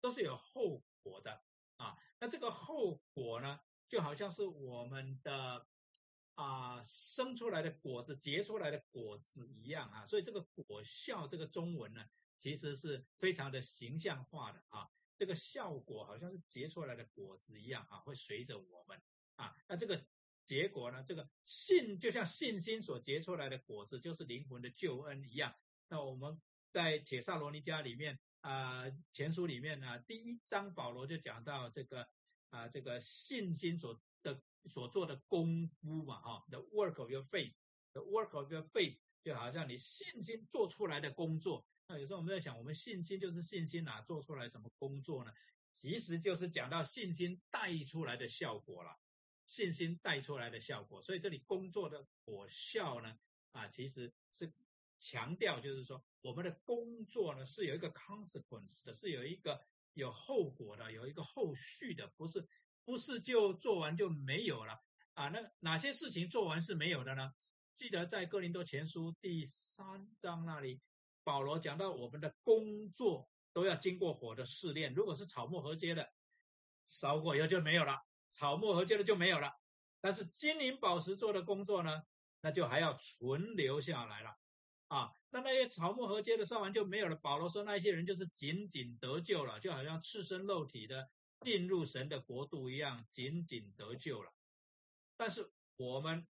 [0.02, 1.42] 都是有后果的
[1.78, 1.98] 啊。
[2.20, 5.66] 那这个后果呢，就好像是我们的
[6.36, 10.06] 啊生出来的果子、结出来的果子一样啊。
[10.06, 12.06] 所以这个果效，这个中文呢，
[12.38, 14.88] 其实是非常的形象化的啊。
[15.18, 19.02] 这个效果好像是结出来的果子一样啊，会随着我们
[19.38, 19.56] 啊。
[19.68, 20.06] 那这个。
[20.48, 21.04] 结果呢？
[21.04, 25.54] 这个信就像信心所结出来的果子，就是灵魂的救恩一样。
[25.90, 26.42] 那我们
[26.72, 32.08] 在铁萨罗尼迦里面啊，前书里面呢，第一章保罗就讲到这个
[32.50, 41.66] 啊，这个信心所的所做的功夫嘛，哈，the work of your faith，the work of your faith，就好像你信心做出来的工作。
[41.90, 45.34] 那有时候我们在想，我们信心就是信心哪做出来什么工作呢？
[45.74, 48.98] 其实就是讲到信心带出来的效果了。
[49.48, 53.18] 信心带出来的效果，所以这里工作的果效呢，
[53.54, 54.54] 啊，其实是
[55.00, 62.46] 强调，就是说我们的工作呢是有一个 consequence 的，是有一个有后果的，有一个后续的，不是
[62.84, 64.80] 不是就做完就没有了
[65.14, 65.30] 啊？
[65.30, 67.32] 那哪些事情做完是没有的呢？
[67.76, 70.82] 记得在哥林多前书第三章那里，
[71.24, 76.12] 保罗讲到我们的工作都要经过火的试炼，如果是草木合接的，
[76.88, 78.02] 烧过以后就没有了。
[78.32, 79.54] 草木合接的就没有了，
[80.02, 82.04] 但是金银宝石做的工作呢，
[82.42, 84.38] 那就还要存留下来了。
[84.88, 87.16] 啊，那那些草木合接的烧完就没有了。
[87.18, 91.10] 保罗说那些人就是仅仅得救了，就好像赤身肉体的
[91.42, 94.32] 进入神的国度一样，仅仅得救了。
[95.18, 96.26] 但是我们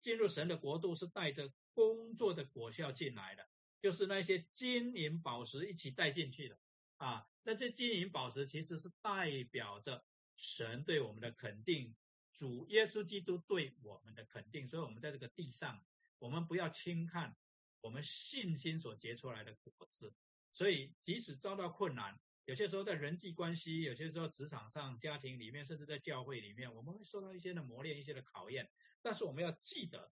[0.00, 3.46] 进入神的国度是带着工作的果效进来的，
[3.80, 6.58] 就是那些金银宝石一起带进去的
[6.96, 7.24] 啊。
[7.44, 10.04] 那这金银宝石其实是代表着
[10.36, 11.94] 神对我们的肯定，
[12.32, 14.66] 主耶稣基督对我们的肯定。
[14.66, 15.84] 所以，我们在这个地上，
[16.18, 17.36] 我们不要轻看。
[17.80, 20.14] 我们信心所结出来的果子，
[20.52, 28.70] 所以即使遭到困难，有些时候在人际关系，有些时候职场上、家庭里面，甚至在教会里面，我们会受到一些的磨练、一些的考验。
[29.02, 30.12] 但是我们要记得，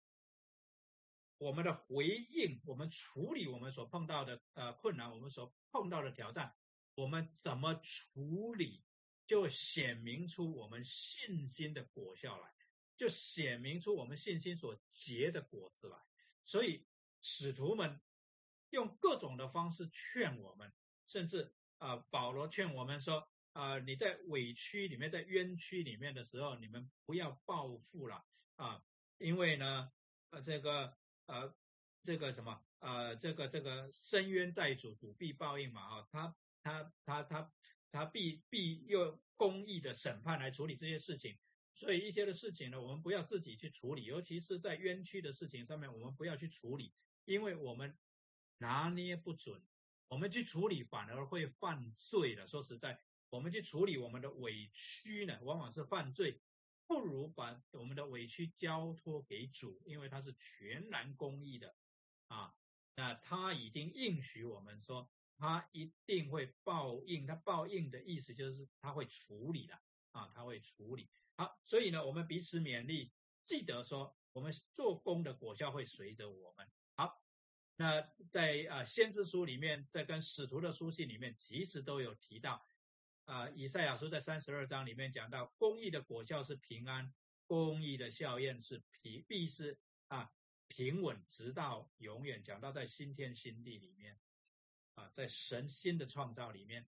[1.38, 6.54] 我们的回应，我们处理我们所碰到的呃困难，我们所碰到的挑战，
[6.94, 8.84] 我们怎么处理，
[9.26, 12.48] 就显明出我们信心的果效来，
[12.96, 15.98] 就显明出我们信心所结的果子来。
[16.44, 16.86] 所以。
[17.22, 18.00] 使徒们
[18.70, 20.72] 用各种的方式劝我们，
[21.08, 28.24] 甚至啊，保罗劝我们说啊，你在委屈里面，在冤屈里面的时候，你们不要报复了
[28.54, 28.84] 啊，
[29.18, 29.90] 因为呢，
[30.30, 31.52] 呃，这个呃，
[32.04, 37.52] 这个什么呃，这个这个深冤在主，主必报应嘛啊，他他他他
[37.90, 41.38] 他必必用公义的审判来处理这些事情。
[41.74, 46.94] 所以一些的事情呢，我们不要自己去处理，尤其是在冤屈的事情上面，我们不要去处理。
[47.26, 47.98] 因为我们
[48.58, 49.62] 拿捏不准，
[50.08, 52.46] 我们去处理反而会犯罪的。
[52.46, 56.40] 说实在，我们去处理我们的委屈呢，往往是犯罪。
[56.86, 61.74] 不如把我们的委屈交托给主，因为他是全然公义的
[62.28, 62.54] 啊。
[62.94, 67.26] 那他已经应许我们说，他一定会报应。
[67.26, 69.74] 他报应的意思就是他会处理的
[70.12, 71.08] 啊，他会处理。
[71.36, 73.12] 好，所以呢，我们彼此勉励，
[73.44, 76.70] 记得说，我们做工的果效会随着我们。
[76.94, 77.22] 好
[77.76, 82.66] 那在啊先知书里面，在跟使徒的书信里面，其实都有提到
[83.26, 87.12] 啊以赛亚书在三十二章里面讲到，公义的果效是平安，
[87.46, 89.78] 公义的效验是平必是
[90.08, 90.32] 啊
[90.68, 92.42] 平稳直到永远。
[92.42, 94.18] 讲到在新天新地里面
[94.96, 96.86] 啊，在神新的创造里面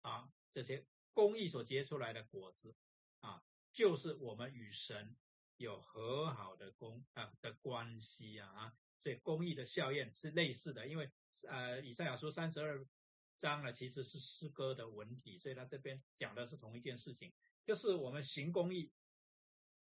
[0.00, 2.74] 啊这些公义所结出来的果子
[3.20, 5.14] 啊，就是我们与神
[5.56, 8.74] 有和好的公啊的关系啊。
[9.00, 11.10] 所以公益的效验是类似的，因为
[11.48, 12.86] 呃以赛亚书三十二
[13.40, 17.32] 章呢其实是诗歌的文体，所以他这边讲的是同一件事情，
[17.66, 18.92] 就是我们行公益，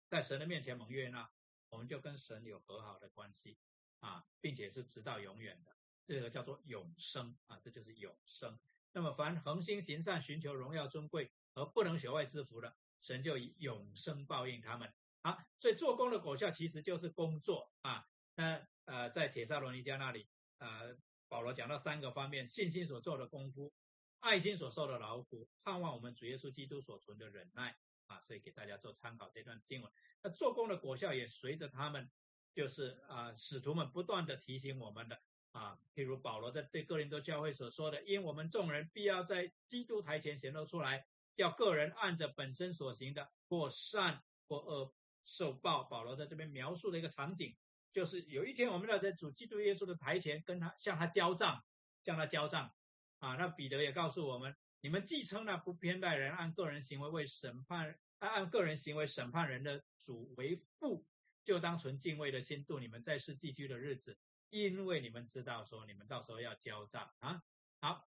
[0.09, 1.31] 在神的面前蒙悦纳，
[1.68, 3.59] 我们就跟神有和好的关系
[3.99, 5.77] 啊，并且是直到永远的，
[6.15, 8.59] 这个叫做永生啊，这就是永生。
[8.93, 14.93] 那么凡恒心行善、寻求荣耀尊贵而不能学外之福的，神就以永生报应他们。
[15.23, 18.67] 好，所以做工的果效其实就是工作啊，那。
[18.87, 20.27] 呃，在铁萨罗尼迦那里，
[20.59, 20.97] 呃，
[21.29, 23.73] 保罗讲到三个方面：信心所做的功夫，
[24.19, 27.77] 爱心所受的劳苦，盼望我们主耶稣基督所存的忍耐
[28.09, 28.21] 啊。
[28.23, 29.93] 所以给大家做参考这段经文。
[30.25, 32.11] 那做工的果效也随着他们，
[32.53, 44.94] 就是啊，使徒们不断的提醒我们的啊，譬如保罗在对哥林多教会所说的：因我们众人必要在基督台前显露出来，叫个人按着本身所行的，或善或恶
[45.24, 45.84] 受报。
[45.84, 47.57] 保罗在这边描述的一个场景。
[47.92, 51.64] 就是有一天，我们要在主基督耶稣的台前跟他向他交账，
[52.05, 52.72] 向他交账
[53.18, 53.34] 啊。
[53.34, 61.05] 那彼得也告诉我们：你们既称那不偏待人、按个人行为为审判、按按个人行为审判人的主为父，
[61.44, 64.16] 就当存敬畏的心度你们在世寄居的日子，
[64.51, 67.42] 因为你们知道说你们到时候要交账啊。
[67.80, 68.09] 好，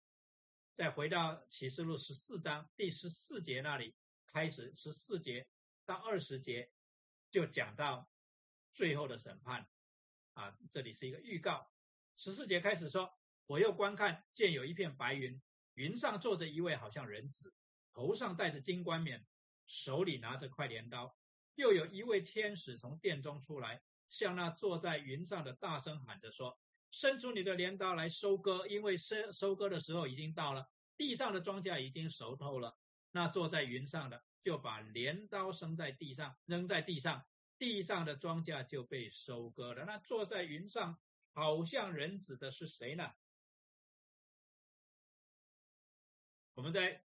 [0.75, 3.93] 再回到启示录十四章第十四节那里
[4.27, 5.47] 开始，十四节
[5.85, 6.71] 到二十节
[7.29, 8.09] 就讲到。
[8.73, 9.67] 最后的审判
[10.33, 11.67] 啊，这里是一个预告。
[12.15, 13.11] 十四节开始说，
[13.47, 15.41] 我又观看，见有一片白云，
[15.73, 17.55] 云上坐着一位好像人子，
[17.89, 19.25] 头上戴着金冠冕，
[19.65, 21.17] 手里拿着块镰刀。
[21.55, 26.59] 又有一位天使从殿中出来，向那坐在云上的大声喊着说
[26.91, 32.77] ：“伸出你的镰刀来收割，因为收收割的时候已经到了，地上的庄稼已经熟透了。”
[33.11, 37.25] 那坐在云上的就把镰刀扔在地上，扔在地上。
[37.59, 39.83] 地上的庄稼就被收割了。
[39.85, 40.99] 那坐在云上
[41.33, 43.11] 好像人子的是谁呢？
[46.53, 47.03] 我们在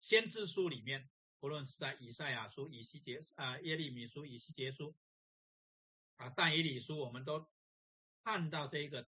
[0.00, 1.08] 先知书里面，
[1.40, 4.94] 不论是在以赛亚书、以西结啊、耶利米书、以西结书
[6.22, 7.48] 啊、但以理书，我们都
[8.22, 9.08] 看到这个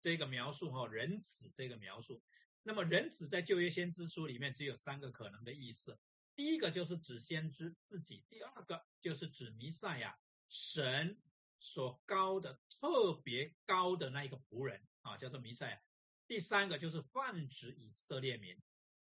[0.00, 2.22] 这个描述哈，人子这个描述。
[2.62, 5.98] 那么人子在旧约先知书里面只有三个可能的意思。
[6.34, 10.18] 第一个就是指先知自己，第二个就是指弥赛亚，
[10.48, 11.20] 神
[11.58, 15.82] 所高的特别高的那一个仆人啊，叫做弥赛亚。
[16.26, 18.56] 第三个就是泛指以色列民。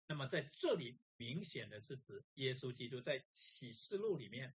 [0.07, 4.55] 那么在这里明显的是指耶稣基督，在启示录里面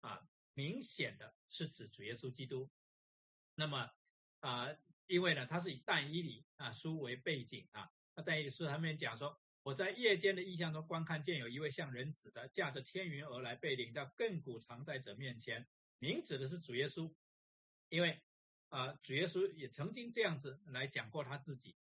[0.00, 2.70] 啊，明显的是指主耶稣基督。
[3.54, 3.90] 那么
[4.40, 4.68] 啊，
[5.06, 17.14] 因为呢，他是以但以理啊书为背景啊，那但以理书上面讲说，我在夜间的意象中观看见有一位像人子的驾着天云而来，被领到亘古常在者面前，明指的是主耶稣，
[17.88, 18.20] 因为
[18.70, 21.76] 啊，主耶稣也曾经这样子来讲过他自己。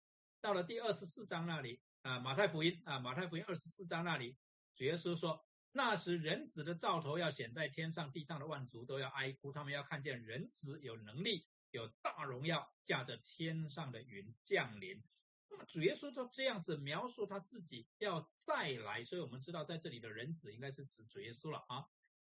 [0.41, 4.37] 到了第二十四章那里啊，马太福音啊，马太福音二十四章那里，
[4.77, 15.03] 主耶稣说，那时人子的兆头要显在天上，地上的万族都要哀哭，他们要看见人子有能力、有大荣耀，驾着天上的云降临。
[15.49, 21.87] 那么主耶稣就这样子描述他自己要再来，所以我们知道在这里的人子应该是指主耶稣了啊。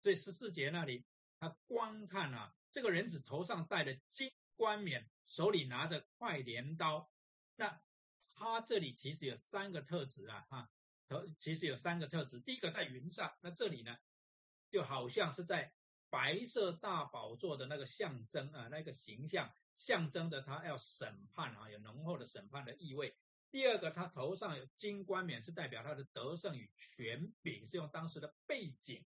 [0.03, 1.05] 所以十四节那里，
[1.39, 7.11] 他观看啊，这个人子头上戴的金冠冕，手里拿着快镰刀，
[7.57, 7.81] 那。
[8.35, 10.71] 他这里其实有三个特质啊，哈，
[11.39, 12.41] 其实有三个特质。
[12.41, 13.97] 第一个在云上，那这里呢，
[14.71, 15.73] 就好像是在
[16.11, 23.17] 白色大宝座的那个象征啊，那个形象象征着他要审判啊，有浓厚的审判的意味。
[23.51, 29.05] 第二个，他头上有金冠冕，是代表他的得胜与权柄，是用当时的背景。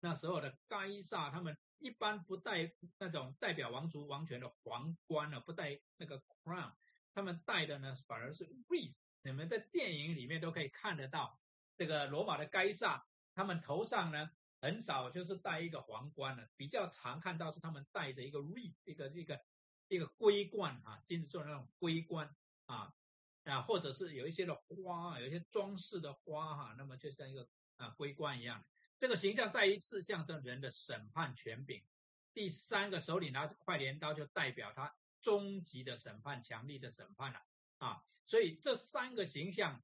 [0.00, 6.72] 那时候的该萨他们一般不戴那种代表王族王权的皇冠啊，不戴那个 crown。
[7.12, 8.94] 他们戴的呢，反而是 wreath。
[9.22, 11.38] 你们在电影里面都可以看得到，
[11.76, 19.40] 这个罗马的该萨，他们头上呢很少就是戴一个皇冠的，比较常看到是他们戴着一个 wreath，一个一个
[19.88, 22.34] 一个龟冠啊，金子做的那种龟冠
[22.66, 22.94] 啊
[23.44, 28.64] 啊，或者是有一些的花，有一些装饰的花哈，那么就像一个啊龟冠一样。
[28.98, 31.82] 这个形象再一次象征人的审判权柄。
[32.32, 34.94] 第三个手里拿着快镰刀，就代表他。
[35.22, 37.42] 终极的审判，强力的审判了
[37.76, 38.02] 啊！
[38.30, 39.82] 所以这三个形象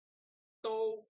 [0.61, 1.09] 都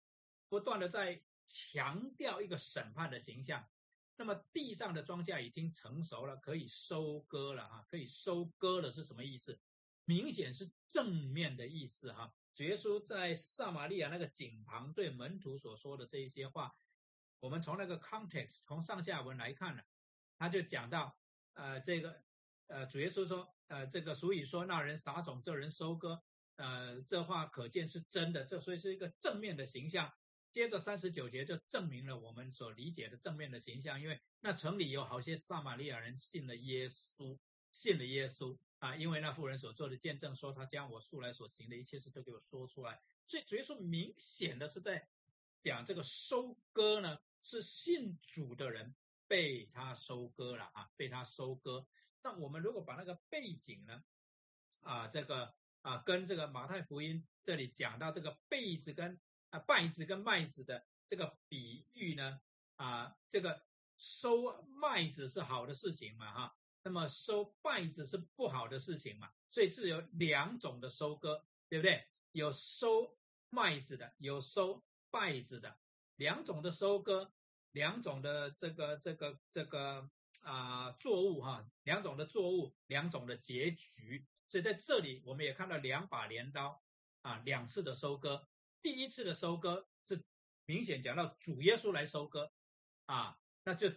[0.49, 3.69] 不断的在强调一个审判的形象。
[4.17, 9.61] 那么地上的庄稼已经成熟了，可以收割了哈，可以收割了是什么意思？
[10.07, 12.33] 明显是正面的意思哈。
[12.55, 16.75] 主耶稣在撒玛利亚那个井旁对门徒所说的这一些话，
[17.39, 19.83] 我们从那个 context 从上下文来看呢，
[20.39, 21.19] 他就讲到
[21.53, 22.23] 呃这个
[22.69, 23.53] 呃主耶稣说。
[23.69, 26.23] 呃，这个所以说那人撒种，这人收割，
[26.57, 30.13] 呃，这话可见是真的，这所以是一个正面的形象。
[30.53, 37.39] 接着三十九节就证明了我们所理解的正面的形象，因为那城里有好些撒玛利亚人信了耶稣，
[37.71, 45.07] 信了耶稣啊，因为那妇人所做的见证说，他将我素来所行的一切事都给我说出来，所以主要说明显的是在
[45.63, 48.95] 讲这个收割呢，是信主的人
[49.29, 51.87] 被他收割了啊，被他收割。
[52.23, 54.03] 那我们如果把那个背景呢，
[54.81, 55.55] 啊，这个
[55.87, 59.21] 啊，跟这个马太福音这里讲到这个稗子跟
[59.51, 62.41] 啊稗子跟麦子的这个比喻呢，
[62.75, 63.63] 啊，这个
[63.97, 72.05] 收麦子是好的事情嘛，哈，那么收稗子是不好的事情嘛，所以是有两种的收割，对不对？
[72.33, 73.17] 有收
[73.49, 74.83] 麦子的，有收
[75.13, 75.79] 稗子的，
[76.17, 77.31] 两种的收割，
[77.71, 80.11] 两种的这个这个这个。
[80.43, 84.25] 啊，作物哈，两种的作物，两种的结局。
[84.49, 86.83] 所以在这里，我们也看到两把镰刀
[87.23, 88.49] 啊，两次的收割。
[88.83, 90.25] 第一次的收割是
[90.67, 92.53] 明显讲到主耶稣来收割
[93.07, 93.93] 啊，那就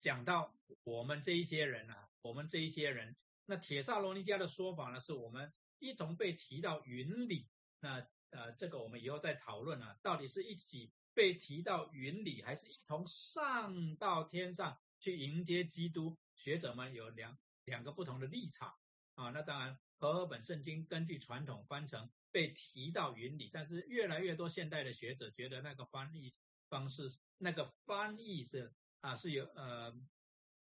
[0.00, 0.54] 讲到
[0.84, 3.16] 我们这一些人啊，我们这一些人。
[3.44, 7.48] 那铁萨罗尼迦的说法呢，是我们一同被提到云里。
[7.80, 14.78] 那呃，这个我们以后再讨论啊，到底是一起被提到云里，还是一同上到天上？
[14.98, 18.74] 去迎接基督，学者们有两两个不同的立场
[19.16, 19.30] 啊。
[19.30, 26.32] 那当然，和合本圣经根据传统翻成被提到云里，但是越来越多现代的学者觉得那个翻译
[26.68, 29.92] 方式，那个翻译是啊是有呃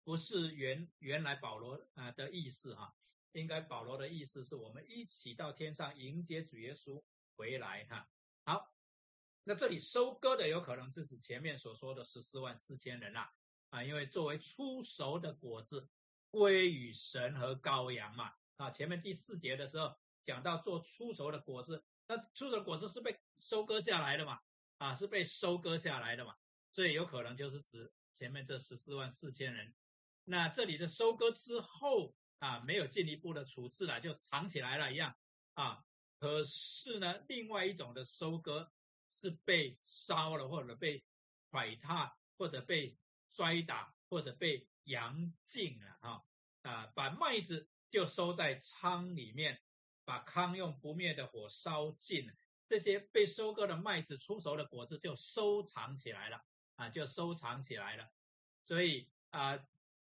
[0.03, 2.95] 不是原原来保罗啊的意思哈，
[3.33, 7.03] 应该保罗的意思是我们一起到天上迎接主耶稣
[7.37, 8.09] 回来哈。
[8.45, 8.73] 好，
[9.45, 13.33] 那这里收割的有可能就是前面所说的十四万四千人啦。
[13.69, 15.89] 啊，因为作为出熟的果子
[16.31, 24.41] 归于神和羔羊嘛，啊，前面第四节的时候讲到做出熟的果子，那出熟的果子是被收割下来的嘛，
[24.79, 26.35] 啊，是被收割下来的嘛，
[26.73, 29.75] 所以有可能就是指前面这十四万四千人。
[30.25, 35.17] 那这里的收割之后啊，没有进一步的处置了，就藏起来了一样
[35.55, 35.85] 啊。
[36.19, 38.71] 可是呢，另外一种的收割
[39.23, 41.05] 是被烧了，或者被
[41.51, 42.97] 踩踏，或者被。
[43.33, 46.25] 摔打或者被扬尽了哈，
[46.63, 49.61] 啊，把麦子就收在仓里面，
[50.05, 52.31] 把糠用不灭的火烧尽，
[52.69, 56.45] 这些被收割的麦子、出熟的果子就收藏起来了
[56.75, 58.11] 啊，就收藏起来了。
[58.65, 59.59] 所以啊，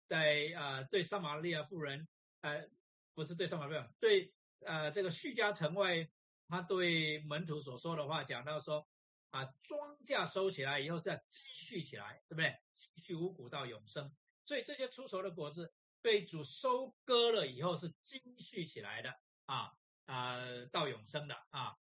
[0.06, 2.08] 在啊对撒玛利亚妇人，
[2.40, 2.68] 呃，
[3.14, 6.10] 不是对撒玛利亚，对呃这个叙加城外，
[6.48, 8.88] 他对门徒所说的话，讲到说
[9.30, 12.58] 啊，庄稼收起来以后是要积蓄起来，对不对？
[12.74, 14.14] 积蓄五谷到永生。
[14.44, 19.14] 所以这些出熟的果子被主收割了以后是积蓄起来的
[19.46, 19.72] 啊
[20.06, 20.38] 啊
[20.72, 21.76] 到永生的啊。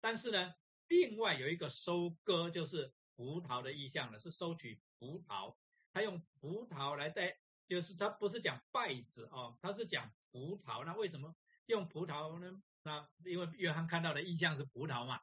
[0.00, 0.54] 但是呢，
[0.88, 5.54] 另外有一个收割就是葡萄的意象了，是收取葡萄。
[5.92, 7.38] 他用葡萄来代，
[7.68, 10.84] 就是他不是讲稗子哦，他是讲葡萄。
[10.84, 11.36] 那为什么
[11.66, 12.62] 用葡萄呢？
[12.82, 15.20] 那因为约翰看到的意象是葡萄嘛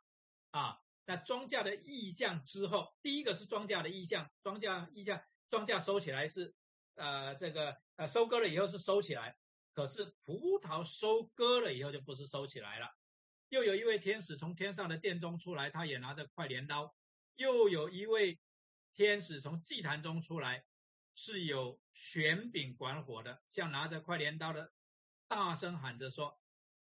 [0.52, 0.80] 啊。
[1.06, 6.56] 那庄稼的意象之后，第一个是庄稼的意象，庄稼意象，庄稼收起来是
[7.00, 9.36] 呃这个呃收割了以后是收起来，
[9.74, 12.88] 可是葡萄收割了以后就不是收起来了。
[13.50, 16.94] 又有一位天使从天上的殿中出来，他也拿着快镰刀。
[17.36, 18.38] 又有一位
[18.94, 20.66] 天使从祭坛中出来，
[21.16, 24.72] 是有权柄管火的，像拿着快镰刀的，
[25.28, 26.38] 大声喊着说：“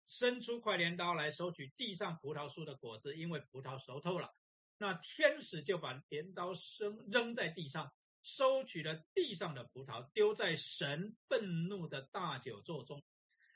[0.07, 4.31] 伸出快镰刀来，收取地上葡萄树的果子，因为葡萄熟透了。”
[4.77, 7.93] 那天使就把镰刀扔扔在地上，
[8.25, 13.05] 收取了地上的葡萄，丢在神愤怒的大酒座中。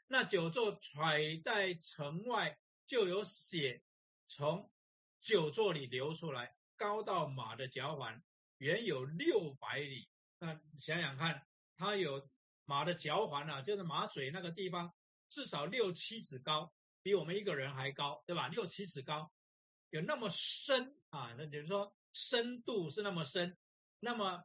[0.07, 2.57] 那酒座揣在城外。
[2.89, 3.83] 就有血
[4.29, 4.73] 从
[5.21, 8.23] 酒座里流出来，高到马的脚环，
[8.57, 10.09] 远有六百里。
[10.39, 11.47] 那想想看，
[11.77, 12.27] 它有
[12.65, 14.95] 马的脚环啊，就是马嘴那个地方，
[15.29, 16.73] 至少六七尺高，
[17.03, 18.49] 比我们一个人还高，对吧？
[18.49, 19.31] 六七尺高，
[19.91, 21.35] 有那么深啊？
[21.37, 23.59] 那比如说深度是那么深，
[24.01, 24.45] 那么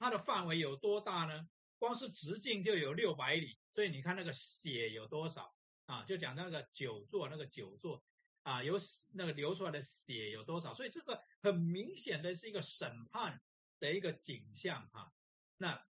[0.00, 1.48] 它的范围有多大呢？
[1.78, 5.54] 光是直径就有六百里，所以你看那个血有多少？
[5.84, 8.02] 啊，就讲那个酒座，那个酒座
[8.42, 8.76] 啊，有
[9.12, 10.72] 那个流出来的血有多少？
[10.74, 13.42] 所以这个很明显的是一个审判
[13.78, 15.12] 的一个景象哈。
[15.56, 15.84] 那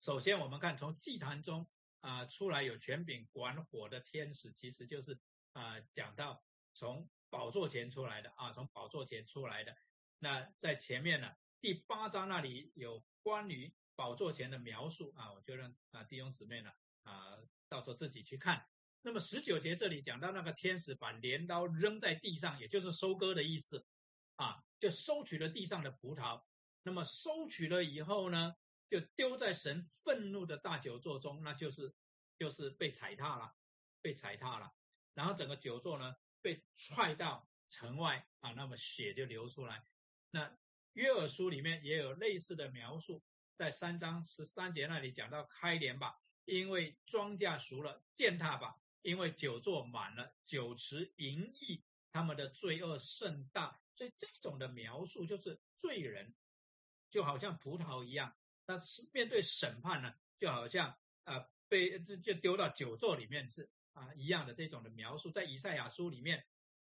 [0.00, 1.66] 首先我们看从祭坛中
[2.00, 5.18] 啊出来有权柄管火的天使，其实就是
[5.52, 6.42] 啊讲到
[6.74, 9.76] 从宝座前出来的啊，从宝座前出来的。
[10.18, 11.30] 那在前面呢，
[11.60, 16.70] 第八章那里有关于宝座前的描述啊，我就让啊弟兄姊妹呢
[17.02, 17.36] 啊
[17.68, 18.66] 到时候自己去看。
[19.02, 23.84] 那么十九节这里讲到那个天使把镰刀扔在地上，也就是收割的意思
[24.36, 26.42] 啊，就收取了地上的葡萄。
[26.82, 28.54] 那么收取了以后呢，
[28.88, 31.94] 就丢在神愤怒的大酒座中，那就是
[32.38, 33.54] 就是被踩踏了，
[34.00, 34.72] 被踩踏了。
[35.12, 39.84] 然后整个酒座呢被踹到城外啊，那么血就流出来。
[40.30, 40.50] 那
[40.92, 43.22] 约珥书里面也有类似的描述，
[43.56, 48.76] 在三章十三节那里讲到开镰吧，因为庄稼熟了，践踏吧。
[49.02, 56.34] 因为酒座满了，酒池盈溢，他们的罪恶甚大，所以这种的描述就是罪人
[57.08, 58.36] 就好像葡萄一样，
[58.66, 66.44] 那是面对审判呢，就好像啊被这就丢到酒座里面是啊一样的这种的描述，在以赛亚书里面，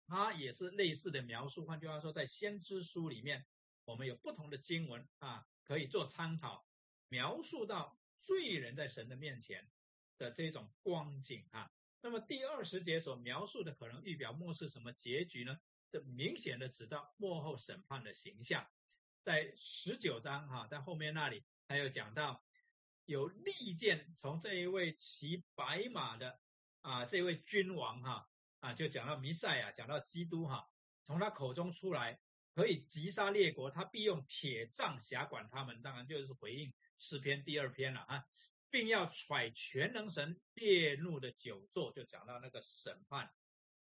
[0.08, 1.64] 它也是类似的描述。
[1.66, 3.46] 换句话说，在先知书里面，
[3.84, 6.66] 我们有不同的经文啊可以做参考，
[7.08, 9.70] 描述到罪人在神的面前
[10.18, 11.70] 的这种光景啊。
[12.00, 15.60] 那么第二十节所描述的可能预表末世什么结局呢？
[15.90, 18.66] 这明显的指到幕后审判的形象。
[19.22, 22.42] 在十九章哈，在后面那里还有讲到
[23.04, 26.40] 有利剑从这一位骑白马的
[26.80, 28.28] 啊这位君王哈
[28.60, 30.68] 啊就讲到弥赛亚，讲到基督哈，
[31.04, 32.18] 从他口中出来
[32.54, 35.82] 可以击杀列国，他必用铁杖辖管他们。
[35.82, 38.24] 当然就是回应诗篇第二篇了啊。
[38.70, 43.30] 并要揣全能神烈怒的酒座，就讲到那个审判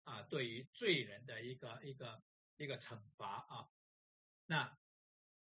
[0.03, 2.21] 啊，对于罪人的一个一个
[2.57, 3.71] 一个惩罚啊。
[4.47, 4.77] 那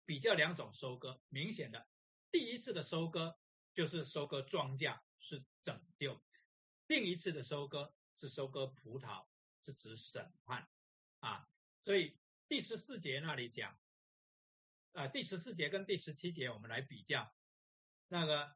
[0.06, 1.86] 比较两种收割，明显的
[2.32, 3.38] 第一次的收割
[3.74, 6.18] 就是收割庄稼，是拯救；
[6.86, 9.26] 另一次的收割是收割葡萄，
[9.66, 10.66] 是指审判
[11.20, 11.46] 啊。
[11.84, 12.16] 所以
[12.48, 13.78] 第十四节那里讲
[14.92, 17.32] 啊，第十四节跟第十七节我们来比较
[18.08, 18.54] 那个。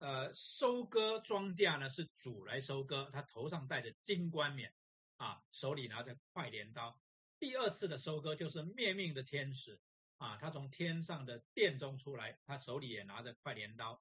[0.00, 4.72] 呃，收割庄稼呢是主来收割，他头上戴着金冠冕
[5.16, 7.02] 啊，手里拿着快镰刀。
[7.40, 9.80] 第二次的收割就是灭命的天使
[10.18, 14.00] 啊，他从天上的殿中出来，他手里也拿着快镰刀，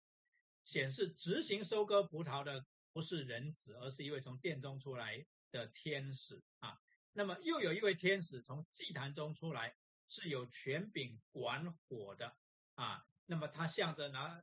[0.66, 6.80] 显示执行收割葡萄的不是人子，而是一位从殿中出来的天使啊。
[7.18, 9.76] 那么又有一位天使从祭坛中出来，
[10.08, 12.38] 是有权柄管火的
[12.76, 13.04] 啊。
[13.26, 14.42] 那么他向着拿，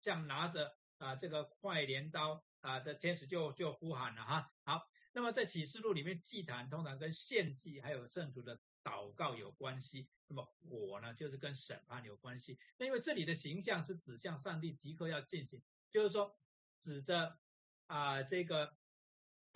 [0.00, 0.76] 像拿着。
[0.98, 4.50] 啊这个快镰刀啊的天使就就呼喊了哈。
[4.64, 10.08] 好，那么在启示录里面，祭坛通常跟献祭还有圣徒的祷告有关系。
[10.26, 12.58] 那么火呢，就是跟审判有关系。
[12.78, 16.34] 那因为这里的形象是指向上帝即刻要进行，就是说
[16.80, 17.36] 指着
[17.86, 18.74] 啊这个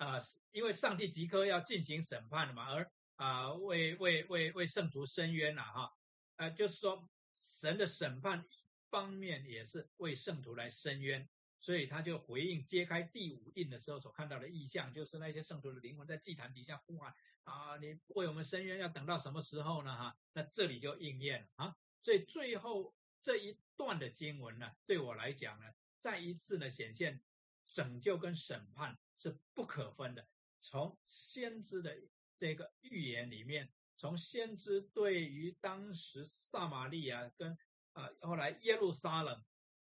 [0.01, 0.17] 啊，
[0.51, 5.91] 因为上帝即刻要进行审判了嘛，而啊为为为为圣徒伸冤了哈。
[6.37, 11.29] 呃，就是说神的审判一方面也是为圣徒来伸冤。
[11.59, 17.13] 所以他就回应揭开第五印的时候所看到的意象，就是那些圣徒的灵魂在祭坛底下呼喊
[17.43, 19.95] 啊，你为我们伸冤要等到什么时候呢？
[19.95, 21.75] 哈，那这里就应验了啊。
[22.01, 25.67] 所以最后这一段的经文呢，对我来讲呢，
[25.99, 27.21] 再一次呢显现
[27.67, 30.27] 拯救跟审判是不可分的。
[30.61, 31.95] 从先知的
[32.37, 37.57] 这个预言里面，从先知对于当时撒玛利亚跟
[37.93, 39.43] 啊后来耶路撒冷。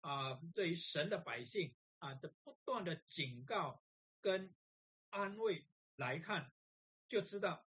[0.01, 3.83] 啊，对于神的百姓啊的不断的警告
[4.21, 4.55] 跟
[5.09, 6.53] 安慰来看，
[7.09, 7.67] 就知道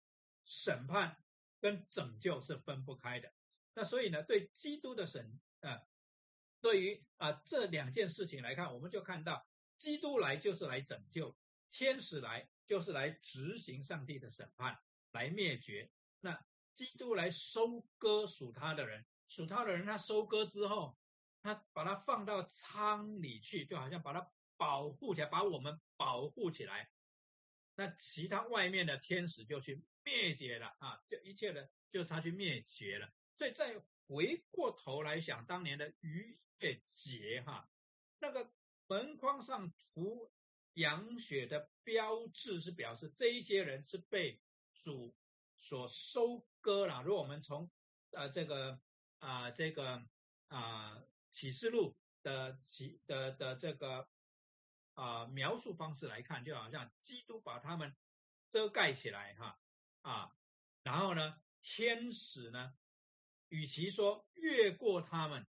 [0.47, 1.23] 审判
[1.61, 3.31] 跟拯救是分不开的。
[3.75, 5.83] 那所以呢，对基督的审啊，
[6.63, 11.37] 对于啊这两件事情来看，我们就看到基督来就是来拯救，
[11.77, 14.79] 天使来就是来执行上帝的审判，
[15.11, 15.91] 来灭绝。
[16.21, 16.41] 那
[16.73, 20.97] 基督来收割属他的人，属他的人他收割之后。
[21.43, 26.89] 他把它放到仓里去，就好像把它保护起来，把我们保护起来。
[27.75, 31.03] 那其他外面的天使就去灭绝了啊！
[31.11, 33.13] 就一切的，就是他去灭绝了。
[33.37, 37.69] 所以再回过头来想，当年的逾越节哈，
[38.21, 38.51] 那个
[38.87, 40.33] 门框上涂
[40.75, 44.41] 羊血的标志，是表示这一些人是被
[44.75, 45.17] 主
[45.59, 47.03] 所收割了。
[47.03, 47.71] 如果我们从
[48.11, 48.79] 呃这个
[49.19, 50.07] 啊这个
[50.49, 51.03] 啊。
[51.35, 54.09] 启示录的启的的这个
[54.95, 57.93] 啊描述方式来看，就好像基督把他们
[58.51, 59.59] 遮盖起来哈
[60.03, 60.33] 啊，
[60.85, 62.73] 然后呢，天使呢，
[63.49, 65.45] 与其说越过他们，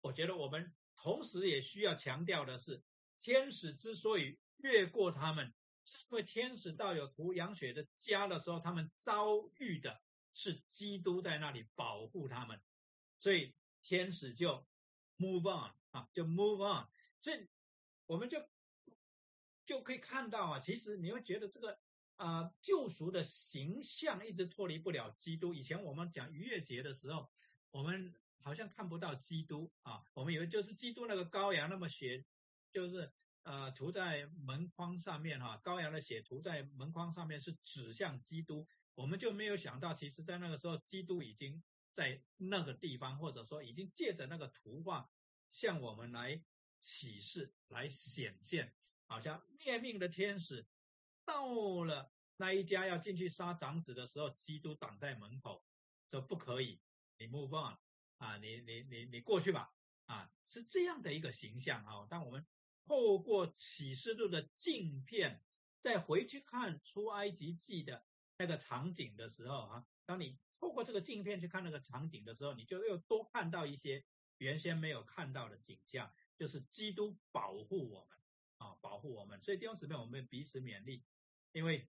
[0.00, 2.82] 我觉得我们同时也需要强调的是，
[3.20, 5.52] 天使之所以越过他们，
[5.84, 10.00] 是因为天使到有涂羊血的家的时候，他们遭遇的
[10.34, 12.60] 是基督在那里保护他们，
[13.18, 14.66] 所以天使就。
[15.20, 16.86] Move on 啊，就 move on，
[17.22, 17.48] 所以
[18.06, 18.48] 我们就
[19.66, 21.76] 就可以看到啊，其实你会觉得这个
[22.14, 25.54] 啊救赎的形象一直脱离不了基督。
[25.54, 27.28] 以前我们讲逾越节的时候，
[27.72, 28.14] 我们
[28.44, 32.24] 好像看不到基督啊，我们以为就是基督那个羔羊，那么血
[32.72, 33.12] 就是
[33.42, 41.62] 呃涂在门框上面哈，羔羊的血涂在门框上面是指向基督，我们就没有想到，其实在那个时候，基督已经。
[41.94, 45.10] 在那个地方，或者说已经借着那个图画
[45.50, 46.40] 向我们来
[46.78, 48.72] 启示、来显现，
[49.08, 50.64] 好像灭命的天使
[51.24, 51.44] 到
[51.82, 55.64] 了那一家要进去杀长子的时候，基督挡在门口，
[56.12, 56.80] 说不可以，
[57.18, 57.76] 你 move on
[58.18, 59.74] 啊，你你你你过去吧
[60.06, 62.06] 啊，是这样的一个形象啊。
[62.08, 62.46] 当我们
[62.88, 65.40] 透过启示录的镜片
[65.80, 68.02] 再回去看出埃及记的
[68.38, 70.36] 那个场景的时候啊，当你。
[70.60, 74.04] 透过这个镜片去看那个场景的时候，你就又多看到一些
[74.38, 78.18] 原先没有看到的景象，就是基督保护我们
[78.56, 79.40] 啊，保护我们。
[79.40, 81.04] 所以弟兄姊妹，我们彼此勉励，
[81.52, 81.86] 因为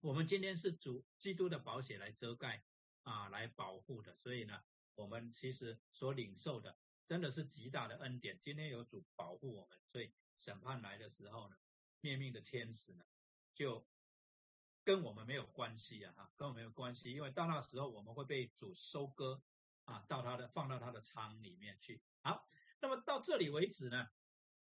[0.00, 2.62] 我们今天是主基督的宝血来遮盖
[3.02, 4.14] 啊，来保护的。
[4.14, 4.62] 所以呢，
[4.94, 6.76] 我们其实所领受的
[7.08, 8.38] 真的是极大的恩典。
[8.44, 11.56] 今天有主保护我们，所以审判来的时候呢，
[12.00, 13.04] 灭命的天使呢
[13.54, 13.84] 就。
[14.84, 19.42] 跟我们没有关系啊，哈，跟我们没有关系，因为到那时候我们会被主收割
[19.84, 22.00] 啊，到他的放到他的仓里面去。
[22.22, 22.48] 好，
[22.80, 24.08] 那么到这里为止呢，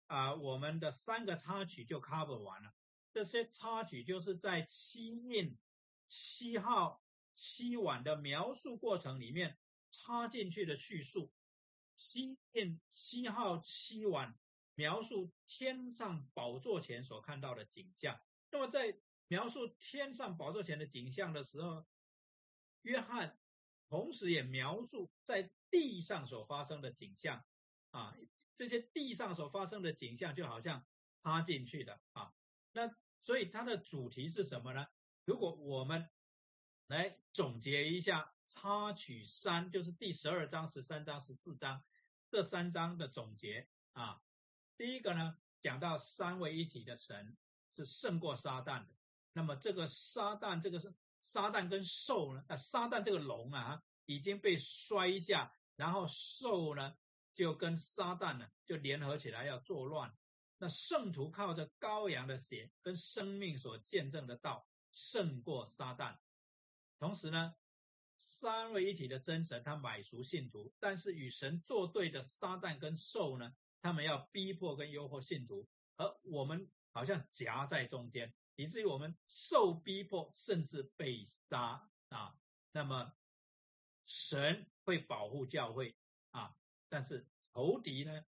[0.07, 2.73] 啊，我们的三个插曲就 cover 完了。
[3.13, 5.57] 这些插曲就是在七印
[6.07, 7.01] 七号
[7.33, 9.57] 七碗的描述过程里面
[9.91, 11.31] 插进去的叙述。
[11.97, 14.37] 七印七号七晚
[14.75, 18.21] 描述天上宝座前所看到的景象。
[18.51, 21.87] 那么在描述天上宝座前的景象的时候，
[22.83, 23.39] 约翰
[23.89, 27.43] 同时也描述在地上所发生的景象
[27.89, 28.15] 啊，
[28.55, 30.85] 这些地上所发生的景象就好像
[31.23, 32.31] 插进去的啊。
[32.73, 34.85] 那所以它的主题是什么呢？
[35.25, 36.07] 如果我们
[36.85, 41.83] 来总结一下插曲三，就是第十二章、十三章、十四章
[42.29, 44.21] 这三章的总结啊。
[44.77, 47.35] 第一个呢，讲到三位一体的神
[47.75, 48.87] 是胜过撒旦的。
[49.33, 52.43] 那么这个撒旦，这个是撒旦跟兽呢？
[52.47, 56.95] 啊，撒旦这个龙啊，已经被摔下，然后兽呢
[57.35, 60.15] 就跟撒旦呢就联合起来要作乱。
[60.57, 66.17] 那圣徒靠着羔羊的血跟生命所见证的道胜过撒旦。
[66.97, 67.53] 同时呢，
[68.17, 82.35] 三位一体的真神他买赎信徒，但是与神作对的撒旦跟兽呢，他们要逼迫跟诱惑信徒，而我们好像夹在中间，以至于我们受逼迫，甚至被杀啊。
[82.71, 83.13] 那么
[84.05, 85.95] 神会保护教会
[86.31, 86.55] 啊，
[86.89, 88.25] 但是仇敌呢，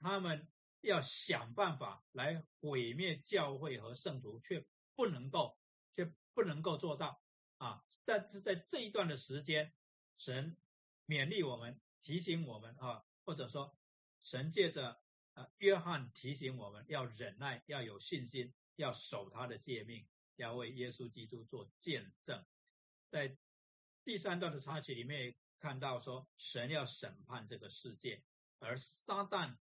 [0.00, 0.48] 他们。
[0.84, 4.66] 要想办法来毁灭教会和圣徒，却
[4.96, 5.56] 不能够，
[5.94, 7.21] 却不能够做到
[7.64, 7.84] 啊！
[8.04, 9.72] 但是在这一段的时间，
[10.18, 10.56] 神
[11.06, 13.76] 勉励我们，提醒我们啊，或者说
[14.22, 15.00] 神借着
[15.34, 20.06] 啊约翰提醒我们要忍耐，要有信心，要守他的诫命，
[20.36, 22.44] 要为耶稣基督做见证。
[23.10, 23.36] 在
[24.04, 28.22] 第三段的插曲里面看到说，神要审判这个世界，
[28.58, 29.56] 而撒旦。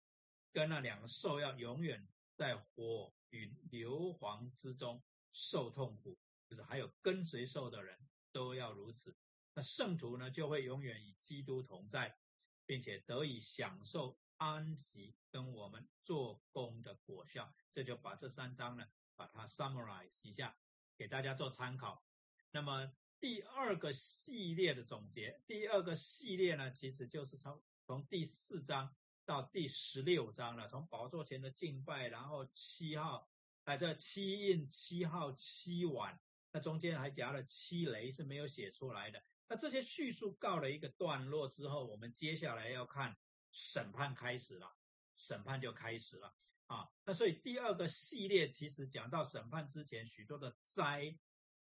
[0.54, 2.06] 跟那两个兽要永远
[2.36, 5.02] 在火与硫磺之中
[5.32, 6.20] 受痛苦，
[6.52, 7.98] 就是还有跟随兽的人
[8.34, 9.16] 都要如此。
[9.54, 12.18] 那圣徒呢，就会永远与基督同在，
[12.66, 17.56] 并且得以享受安息跟我们做工的果效。
[17.74, 20.58] 这就把这三章呢，把它 summarize 一下，
[20.98, 22.04] 给大家做参考。
[22.52, 22.92] 那么
[23.22, 28.94] 第二个系列的总结，第二个系列呢，其实就是从从第四章。
[29.24, 33.30] 到第十六章了，从宝座前的敬拜，然后七号，
[33.64, 36.20] 哎，这七印、七号、七碗，
[36.52, 39.24] 那中间还夹了七雷，是没有写出来的。
[39.48, 43.18] 那这些叙述告了一个段落之后，我们接下来要看
[43.52, 44.76] 审判开始了，
[45.18, 46.34] 审判就开始了
[46.68, 46.90] 啊。
[47.06, 51.18] 那所以第二个系列其实讲到审判之前许多的灾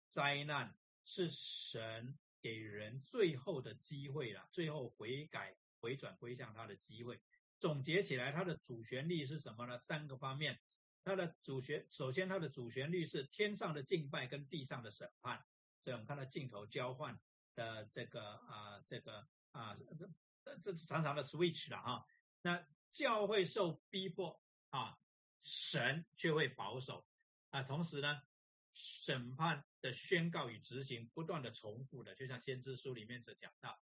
[0.08, 0.76] 灾难，
[1.06, 7.22] 是神给人最后的机会了，最后悔改回转归向他的机会。
[7.60, 9.78] 总结起来，它的主旋律是什么呢？
[9.80, 10.58] 三个方面。
[11.10, 15.44] 它的主旋，首先它的主旋律是天上的敬拜跟地上的审判。
[15.84, 17.20] 所以我们看到镜头交换
[17.56, 19.76] 的这个啊，这个啊，
[20.44, 22.06] 这这常常的 switch 了啊。
[22.44, 25.00] 那教会受逼迫啊，
[25.40, 27.08] 神却会保守
[27.50, 27.64] 啊。
[27.64, 28.22] 同时呢，
[28.76, 33.82] 审判的宣告与执行不断的重复的，就像先知书里面所讲到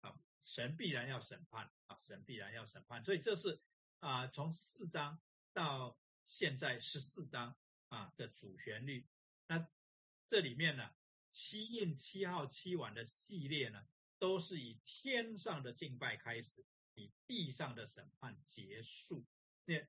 [0.00, 0.12] 啊。
[0.44, 1.96] 神必然要审判啊！
[2.00, 3.62] 神必然要审判，所以这是
[4.00, 5.18] 啊，从四章
[5.54, 7.56] 到现在十四章
[7.88, 9.06] 啊的主旋律。
[9.46, 9.68] 那
[10.28, 10.90] 这里面呢，
[11.32, 13.86] 七印、七号、七晚的系列呢，
[14.18, 16.64] 都是以天上的敬拜开始，
[16.94, 19.24] 以地上的审判结束。
[19.64, 19.86] 那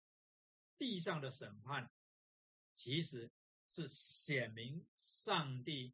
[0.78, 1.90] 地上的审判
[2.76, 3.32] 其实
[3.72, 5.94] 是显明上帝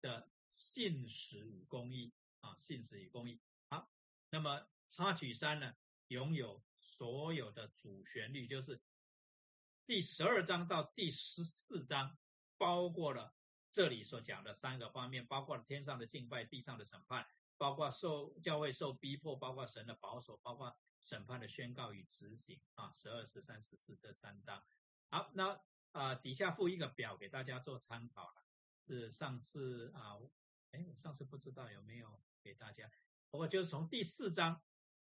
[0.00, 3.40] 的信实与公义啊，信实与公义。
[3.68, 3.90] 好
[4.30, 5.76] 那么插曲三呢，
[6.08, 8.80] 拥有所有的主旋律，就是
[9.86, 12.18] 第十二章到第十四章，
[12.58, 13.32] 包括了
[13.70, 17.24] 这里所讲的三个方面，包括了天上的敬拜、地上的审判，
[17.56, 24.60] 包括受教会受逼迫，包括神的保守，包括审判的宣告与执行啊，十二、十三、十四这三章。
[25.08, 25.60] 好，那
[25.92, 28.44] 啊底下附一个表给大家做参考了，
[28.84, 30.18] 是上次啊，
[30.72, 32.90] 哎，上次不知道有没有给大家。
[33.30, 34.60] 我就是从第四章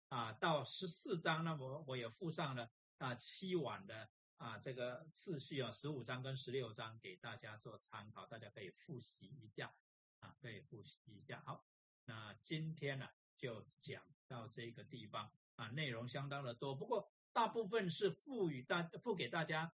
[0.10, 4.10] 啊到十四章，那么我也附上了啊七晚的
[4.42, 9.72] 啊这个次序啊，十五章跟十六章给大家做参考，大家可以复习一下
[10.18, 11.44] 啊，可以复习一下。
[11.46, 11.64] 好，
[12.06, 13.08] 那今天呢
[13.38, 19.72] 就讲到这个地方啊，内容相当的多，不过大部分是赋予大赋给大家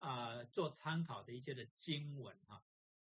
[0.00, 2.62] 啊做参考的一些的经文哈。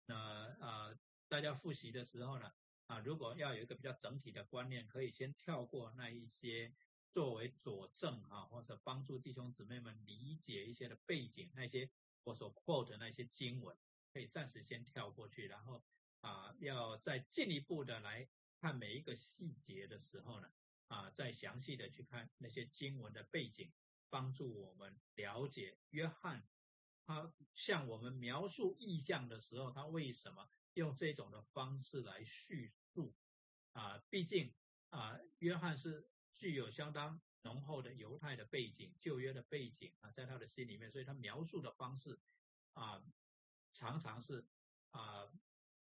[0.06, 0.16] 那
[0.58, 0.92] 啊
[1.28, 2.52] 大家复习的时候呢。
[2.86, 6.70] 啊，如果要有一个比较整体的观念，可以先跳过那一些
[7.14, 11.88] 作为佐证啊，或者帮助弟兄姊妹们理解一些的背景，那些
[12.24, 13.78] 我所 quote 的那些经文，
[14.12, 15.84] 可以暂时先跳过去，然后
[16.22, 18.28] 啊，要再进一步的来
[18.58, 20.50] 看每一个细节的时候呢，
[20.88, 23.72] 啊，再详细的去看那些经文的背景，
[24.10, 26.44] 帮助我们了解约翰
[27.06, 30.50] 他向我们描述意象的时候，他为什么？
[30.72, 33.14] 用这种的方式来叙述
[33.74, 34.52] 啊，毕竟
[34.90, 42.20] 啊，约翰是具有相当浓厚的犹太的背景、旧约的背景啊，在他的心里面，所以他描述的方式
[42.72, 43.02] 啊，
[43.72, 44.46] 常常是
[44.90, 45.28] 啊，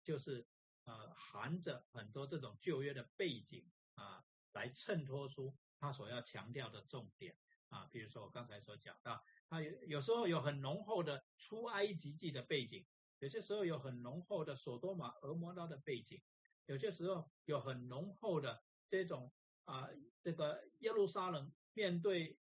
[0.02, 0.46] 就是
[0.84, 7.36] 呃，含着很多这种旧约的背景啊，来衬托出他所要强调的重点
[7.68, 7.86] 啊。
[7.92, 12.86] 比如说我刚才所讲到，他有有时候有很浓厚的出埃及记的背景。
[13.20, 16.22] 有些时候有很浓厚的索多玛、俄摩拉的背景，
[16.66, 19.32] 有些时候有很浓厚的这种
[19.68, 19.86] 啊，
[20.22, 22.38] 这个耶路撒冷面对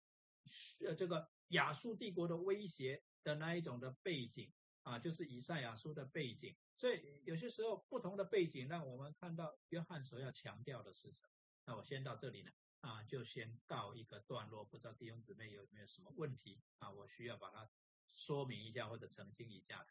[0.85, 6.57] 呃这个亚述帝国的威胁的那一种的背景啊，就是以赛亚书的背景。
[6.77, 11.33] 所以有些时候不同的背景，让我们看到约翰所要强调的是什么。
[11.65, 12.51] 那我先到这里呢，
[12.81, 14.65] 啊，就先告一个段落。
[14.65, 16.91] 不知道弟兄姊妹有没有什么问题啊？
[16.91, 17.71] 我需要把它
[18.09, 19.87] 说明一下或者澄清一下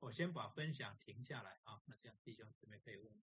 [0.00, 3.29] 我先把分享停下来啊，那这样弟兄姊妹可以问。